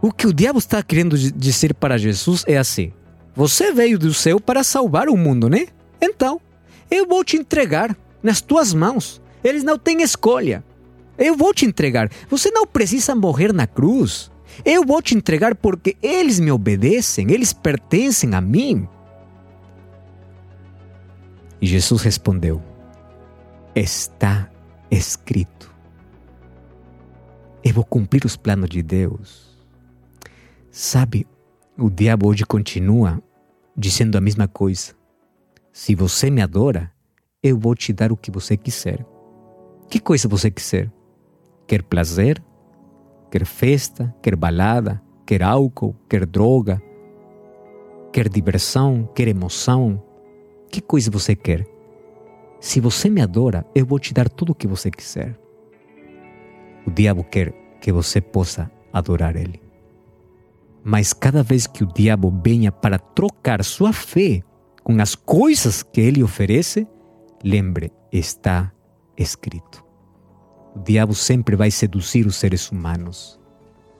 O 0.00 0.12
que 0.12 0.26
o 0.26 0.32
diabo 0.32 0.58
está 0.58 0.82
querendo 0.82 1.18
dizer 1.18 1.74
para 1.74 1.98
Jesus 1.98 2.44
é 2.46 2.56
assim: 2.56 2.92
Você 3.34 3.72
veio 3.72 3.98
do 3.98 4.14
céu 4.14 4.40
para 4.40 4.62
salvar 4.62 5.08
o 5.08 5.16
mundo, 5.16 5.48
né? 5.48 5.66
Então, 6.00 6.40
eu 6.90 7.06
vou 7.06 7.24
te 7.24 7.36
entregar 7.36 7.96
nas 8.22 8.40
tuas 8.40 8.72
mãos. 8.72 9.20
Eles 9.42 9.64
não 9.64 9.78
têm 9.78 10.02
escolha. 10.02 10.64
Eu 11.16 11.36
vou 11.36 11.52
te 11.52 11.66
entregar. 11.66 12.10
Você 12.30 12.50
não 12.50 12.66
precisa 12.66 13.14
morrer 13.14 13.52
na 13.52 13.66
cruz. 13.66 14.30
Eu 14.64 14.84
vou 14.84 15.00
te 15.02 15.14
entregar 15.14 15.54
porque 15.54 15.96
eles 16.02 16.40
me 16.40 16.50
obedecem, 16.50 17.30
eles 17.30 17.52
pertencem 17.52 18.34
a 18.34 18.40
mim. 18.40 18.88
E 21.60 21.66
Jesus 21.66 22.02
respondeu: 22.02 22.62
Está 23.74 24.50
escrito. 24.90 25.74
Eu 27.64 27.74
vou 27.74 27.84
cumprir 27.84 28.24
os 28.24 28.36
planos 28.36 28.68
de 28.68 28.82
Deus. 28.82 29.48
Sabe, 30.70 31.26
o 31.76 31.90
diabo 31.90 32.28
hoje 32.28 32.44
continua 32.44 33.22
dizendo 33.76 34.16
a 34.16 34.20
mesma 34.20 34.48
coisa. 34.48 34.94
Se 35.72 35.94
você 35.94 36.30
me 36.30 36.40
adora, 36.40 36.92
eu 37.42 37.58
vou 37.58 37.74
te 37.74 37.92
dar 37.92 38.10
o 38.10 38.16
que 38.16 38.30
você 38.30 38.56
quiser. 38.56 39.04
Que 39.88 40.00
coisa 40.00 40.28
você 40.28 40.50
quiser? 40.50 40.90
Quer 41.66 41.82
prazer, 41.82 42.42
quer 43.30 43.44
festa, 43.44 44.14
quer 44.22 44.36
balada, 44.36 45.02
quer 45.26 45.42
álcool, 45.42 45.94
quer 46.08 46.24
droga, 46.26 46.82
quer 48.12 48.28
diversão, 48.28 49.08
quer 49.14 49.28
emoção. 49.28 50.02
Que 50.70 50.80
coisa 50.80 51.10
você 51.10 51.34
quer? 51.34 51.66
Se 52.60 52.80
você 52.80 53.08
me 53.08 53.20
adora, 53.20 53.64
eu 53.74 53.86
vou 53.86 53.98
te 53.98 54.12
dar 54.12 54.28
tudo 54.28 54.52
o 54.52 54.54
que 54.54 54.66
você 54.66 54.90
quiser. 54.90 55.38
O 56.86 56.90
diabo 56.90 57.22
quer 57.24 57.52
que 57.80 57.92
você 57.92 58.20
possa 58.20 58.70
adorar 58.92 59.36
ele. 59.36 59.60
Mas 60.82 61.12
cada 61.12 61.42
vez 61.42 61.66
que 61.66 61.84
o 61.84 61.86
diabo 61.86 62.32
venha 62.42 62.72
para 62.72 62.98
trocar 62.98 63.62
sua 63.64 63.92
fé 63.92 64.42
com 64.82 65.00
as 65.00 65.14
coisas 65.14 65.82
que 65.82 66.00
ele 66.00 66.22
oferece, 66.22 66.86
lembre, 67.44 67.92
está 68.10 68.72
escrito. 69.16 69.87
O 70.78 70.84
diabo 70.84 71.12
sempre 71.12 71.56
vai 71.56 71.72
seduzir 71.72 72.24
os 72.24 72.36
seres 72.36 72.70
humanos. 72.70 73.38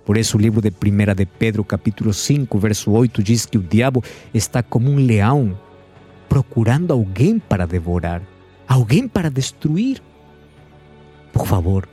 Por 0.06 0.16
isso 0.16 0.38
o 0.38 0.40
livro 0.40 0.60
de 0.60 0.68
1 0.68 1.14
de 1.14 1.26
Pedro, 1.26 1.64
capítulo 1.64 2.14
5, 2.14 2.56
verso 2.56 2.92
8, 2.92 3.20
diz 3.20 3.44
que 3.44 3.58
o 3.58 3.62
diabo 3.62 4.02
está 4.32 4.62
como 4.62 4.88
um 4.88 4.94
leão 4.94 5.58
procurando 6.28 6.92
alguém 6.92 7.38
para 7.40 7.66
devorar, 7.66 8.22
alguém 8.66 9.08
para 9.08 9.28
destruir. 9.28 10.00
Por 11.32 11.46
favor, 11.46 11.88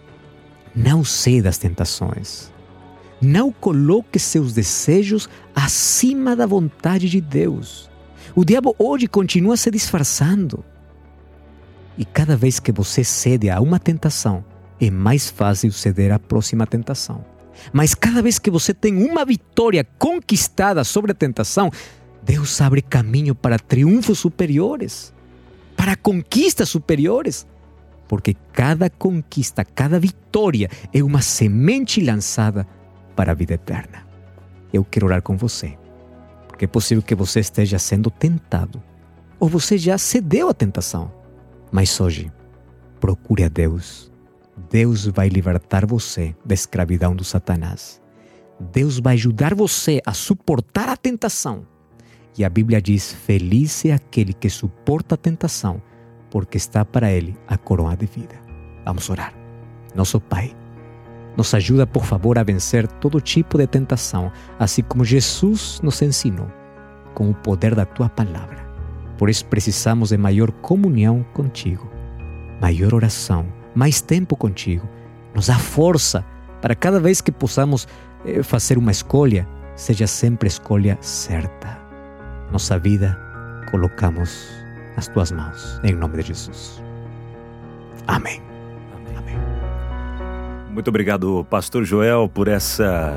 não 0.75 1.03
ceda 1.03 1.49
às 1.49 1.57
tentações. 1.57 2.53
Não 3.19 3.51
coloque 3.51 4.19
seus 4.19 4.53
desejos 4.53 5.27
acima 5.55 6.35
da 6.35 6.45
vontade 6.45 7.09
de 7.09 7.19
Deus. 7.19 7.89
O 8.35 8.45
diabo 8.45 8.75
hoje 8.77 9.07
continua 9.07 9.57
se 9.57 9.71
disfarçando. 9.71 10.63
E 11.97 12.05
cada 12.05 12.37
vez 12.37 12.59
que 12.59 12.71
você 12.71 13.03
cede 13.03 13.49
a 13.49 13.59
uma 13.59 13.79
tentação, 13.79 14.43
é 14.79 14.89
mais 14.89 15.29
fácil 15.29 15.71
ceder 15.71 16.11
à 16.11 16.19
próxima 16.19 16.67
tentação. 16.67 17.23
Mas 17.71 17.95
cada 17.95 18.21
vez 18.21 18.37
que 18.37 18.51
você 18.51 18.73
tem 18.73 18.97
uma 18.97 19.25
vitória 19.25 19.85
conquistada 19.97 20.83
sobre 20.83 21.11
a 21.11 21.15
tentação, 21.15 21.71
Deus 22.21 22.59
abre 22.59 22.81
caminho 22.81 23.33
para 23.33 23.57
triunfos 23.57 24.19
superiores, 24.19 25.13
para 25.75 25.95
conquistas 25.95 26.69
superiores. 26.69 27.47
Porque 28.07 28.35
cada 28.53 28.89
conquista, 28.89 29.65
cada 29.65 29.99
vitória 29.99 30.69
é 30.93 31.01
uma 31.01 31.21
semente 31.21 32.01
lançada 32.01 32.67
para 33.15 33.31
a 33.31 33.35
vida 33.35 33.53
eterna. 33.53 34.05
Eu 34.71 34.83
quero 34.83 35.07
orar 35.07 35.21
com 35.21 35.37
você, 35.37 35.77
porque 36.47 36.65
é 36.65 36.67
possível 36.67 37.01
que 37.01 37.15
você 37.15 37.39
esteja 37.39 37.79
sendo 37.79 38.11
tentado, 38.11 38.83
ou 39.39 39.47
você 39.47 39.77
já 39.77 39.97
cedeu 39.97 40.49
à 40.49 40.53
tentação. 40.53 41.11
Mas 41.71 41.99
hoje, 41.99 42.31
procure 42.99 43.43
a 43.43 43.47
Deus 43.47 44.11
Deus 44.69 45.05
vai 45.05 45.27
libertar 45.27 45.85
você 45.85 46.35
da 46.45 46.53
escravidão 46.53 47.15
do 47.15 47.23
Satanás. 47.23 48.01
Deus 48.59 48.99
vai 48.99 49.15
ajudar 49.15 49.53
você 49.53 50.01
a 50.05 50.13
suportar 50.13 50.87
a 50.87 50.95
tentação. 50.95 51.65
E 52.37 52.43
a 52.43 52.49
Bíblia 52.49 52.81
diz: 52.81 53.11
Feliz 53.11 53.83
é 53.85 53.91
aquele 53.91 54.33
que 54.33 54.49
suporta 54.49 55.15
a 55.15 55.17
tentação, 55.17 55.81
porque 56.29 56.57
está 56.57 56.85
para 56.85 57.11
ele 57.11 57.37
a 57.47 57.57
coroa 57.57 57.95
de 57.95 58.05
vida. 58.05 58.35
Vamos 58.85 59.09
orar. 59.09 59.33
Nosso 59.93 60.19
Pai, 60.21 60.55
nos 61.35 61.53
ajuda, 61.53 61.85
por 61.85 62.05
favor, 62.05 62.37
a 62.37 62.43
vencer 62.43 62.87
todo 62.87 63.19
tipo 63.19 63.57
de 63.57 63.67
tentação, 63.67 64.31
assim 64.57 64.83
como 64.83 65.03
Jesus 65.03 65.81
nos 65.83 66.01
ensinou, 66.01 66.47
com 67.13 67.29
o 67.29 67.35
poder 67.35 67.75
da 67.75 67.85
tua 67.85 68.07
palavra. 68.07 68.65
Por 69.17 69.29
isso 69.29 69.45
precisamos 69.45 70.09
de 70.09 70.17
maior 70.17 70.51
comunhão 70.51 71.25
contigo, 71.33 71.89
maior 72.61 72.93
oração, 72.93 73.45
mais 73.75 74.01
tempo 74.01 74.35
contigo. 74.35 74.87
Nos 75.33 75.47
dá 75.47 75.59
força 75.59 76.25
para 76.61 76.73
cada 76.73 76.99
vez 76.99 77.21
que 77.21 77.31
possamos 77.31 77.87
eh, 78.25 78.41
fazer 78.41 78.77
uma 78.77 78.91
escolha, 78.91 79.47
seja 79.75 80.07
sempre 80.07 80.47
a 80.47 80.49
escolha 80.49 80.97
certa. 81.01 81.77
Nossa 82.51 82.79
vida 82.79 83.19
colocamos 83.69 84.49
nas 84.95 85.07
tuas 85.07 85.31
mãos, 85.31 85.79
em 85.83 85.93
nome 85.93 86.17
de 86.17 86.29
Jesus. 86.29 86.81
Amém. 88.07 88.41
Amém. 89.17 89.35
Muito 90.71 90.87
obrigado, 90.87 91.45
Pastor 91.49 91.83
Joel, 91.83 92.29
por 92.33 92.47
essa 92.47 93.13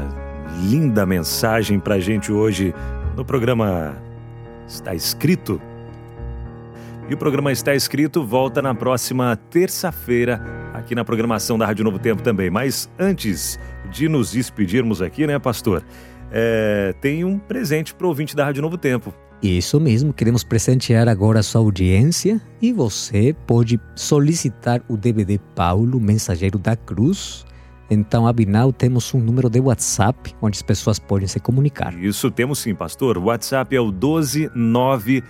linda 0.63 1.07
mensagem 1.07 1.79
para 1.79 1.95
a 1.97 2.01
gente 2.01 2.33
hoje 2.33 2.75
no 3.17 3.25
programa 3.25 3.97
Está 4.67 4.95
Escrito. 4.95 5.61
E 7.09 7.15
o 7.15 7.17
programa 7.17 7.51
Está 7.51 7.75
Escrito 7.75 8.23
volta 8.23 8.61
na 8.61 8.75
próxima 8.75 9.35
terça-feira, 9.35 10.45
aqui 10.75 10.95
na 10.95 11.03
programação 11.03 11.57
da 11.57 11.65
Rádio 11.65 11.83
Novo 11.83 11.99
Tempo 11.99 12.23
também. 12.23 12.51
Mas 12.51 12.87
antes 12.99 13.59
de 13.91 14.11
nos 14.11 14.33
despedirmos 14.33 15.01
aqui, 15.01 15.27
né, 15.27 15.39
pastor? 15.39 15.83
É, 16.31 16.95
tem 17.01 17.25
um 17.25 17.39
presente 17.39 17.95
para 17.95 18.05
o 18.05 18.11
ouvinte 18.11 18.37
da 18.37 18.45
Rádio 18.45 18.61
Novo 18.61 18.77
Tempo. 18.77 19.15
Isso 19.43 19.81
mesmo, 19.81 20.13
queremos 20.13 20.45
presentear 20.45 21.09
agora 21.09 21.41
a 21.41 21.43
sua 21.43 21.63
audiência 21.63 22.39
e 22.61 22.75
você 22.75 23.35
pode 23.47 23.81
solicitar 23.97 24.83
o 24.87 24.95
DVD 24.95 25.41
Paulo, 25.55 25.99
Mensageiro 25.99 26.59
da 26.59 26.77
Cruz. 26.77 27.47
Então, 27.89 28.27
Abinal, 28.27 28.71
temos 28.71 29.15
um 29.15 29.19
número 29.19 29.49
de 29.49 29.61
WhatsApp 29.61 30.35
onde 30.43 30.59
as 30.59 30.63
pessoas 30.63 30.99
podem 30.99 31.27
se 31.27 31.41
comunicar. 31.41 31.99
Isso, 31.99 32.31
temos 32.31 32.59
sim, 32.59 32.75
pastor. 32.75 33.17
O 33.17 33.25
WhatsApp 33.25 33.75
é 33.75 33.81
o 33.81 33.91
129 33.91 35.25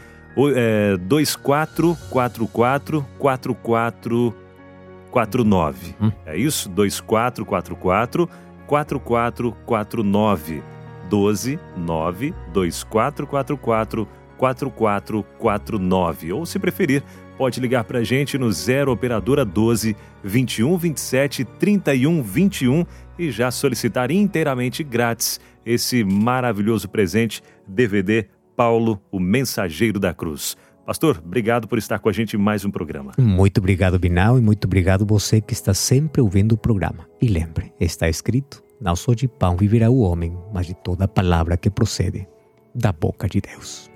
é, 0.55 0.97
2444 0.99 3.05
4449. 3.19 5.97
Hum. 6.01 6.13
É 6.25 6.37
isso? 6.37 6.69
2444 6.69 8.29
4449. 8.67 10.63
12 11.09 11.59
9 11.77 12.35
2444 12.53 14.09
4449. 14.37 16.33
Ou 16.33 16.47
se 16.47 16.59
preferir, 16.59 17.03
pode 17.37 17.61
ligar 17.61 17.85
para 17.85 18.01
a 18.01 18.05
gente 18.05 18.37
no 18.39 18.51
0 18.53 18.93
Operadora 18.93 19.45
12 19.45 19.97
21 20.23 20.77
27 20.77 21.45
31 21.45 22.23
21 22.23 22.85
e 23.19 23.31
já 23.31 23.51
solicitar 23.51 24.11
inteiramente 24.11 24.85
grátis 24.85 25.41
esse 25.67 26.05
maravilhoso 26.05 26.89
presente 26.89 27.43
DVD 27.67 28.27
Paulo, 28.59 29.01
o 29.13 29.21
Mensageiro 29.21 30.01
da 30.01 30.13
Cruz. 30.13 30.57
Pastor, 30.85 31.23
obrigado 31.25 31.69
por 31.69 31.79
estar 31.79 32.01
com 32.01 32.09
a 32.09 32.13
gente 32.13 32.35
em 32.35 32.41
mais 32.41 32.65
um 32.65 32.73
programa. 32.73 33.13
Muito 33.17 33.59
obrigado, 33.59 34.01
Binal, 34.01 34.37
e 34.37 34.41
muito 34.43 34.65
obrigado 34.65 35.07
você 35.07 35.41
que 35.41 35.53
está 35.53 35.73
sempre 35.73 36.21
ouvindo 36.21 36.57
o 36.57 36.59
programa. 36.59 37.07
E 37.23 37.29
lembre, 37.29 37.73
está 37.79 38.09
escrito: 38.09 38.61
não 38.81 38.97
só 38.97 39.15
de 39.15 39.29
pão 39.29 39.57
viverá 39.57 39.89
o 39.89 40.01
homem, 40.01 40.37
mas 40.53 40.67
de 40.67 40.75
toda 40.75 41.07
palavra 41.07 41.57
que 41.57 41.71
procede 41.71 42.27
da 42.75 42.91
boca 42.91 43.29
de 43.29 43.41
Deus. 43.41 43.89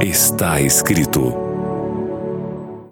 Está 0.00 0.58
escrito. 0.62 1.49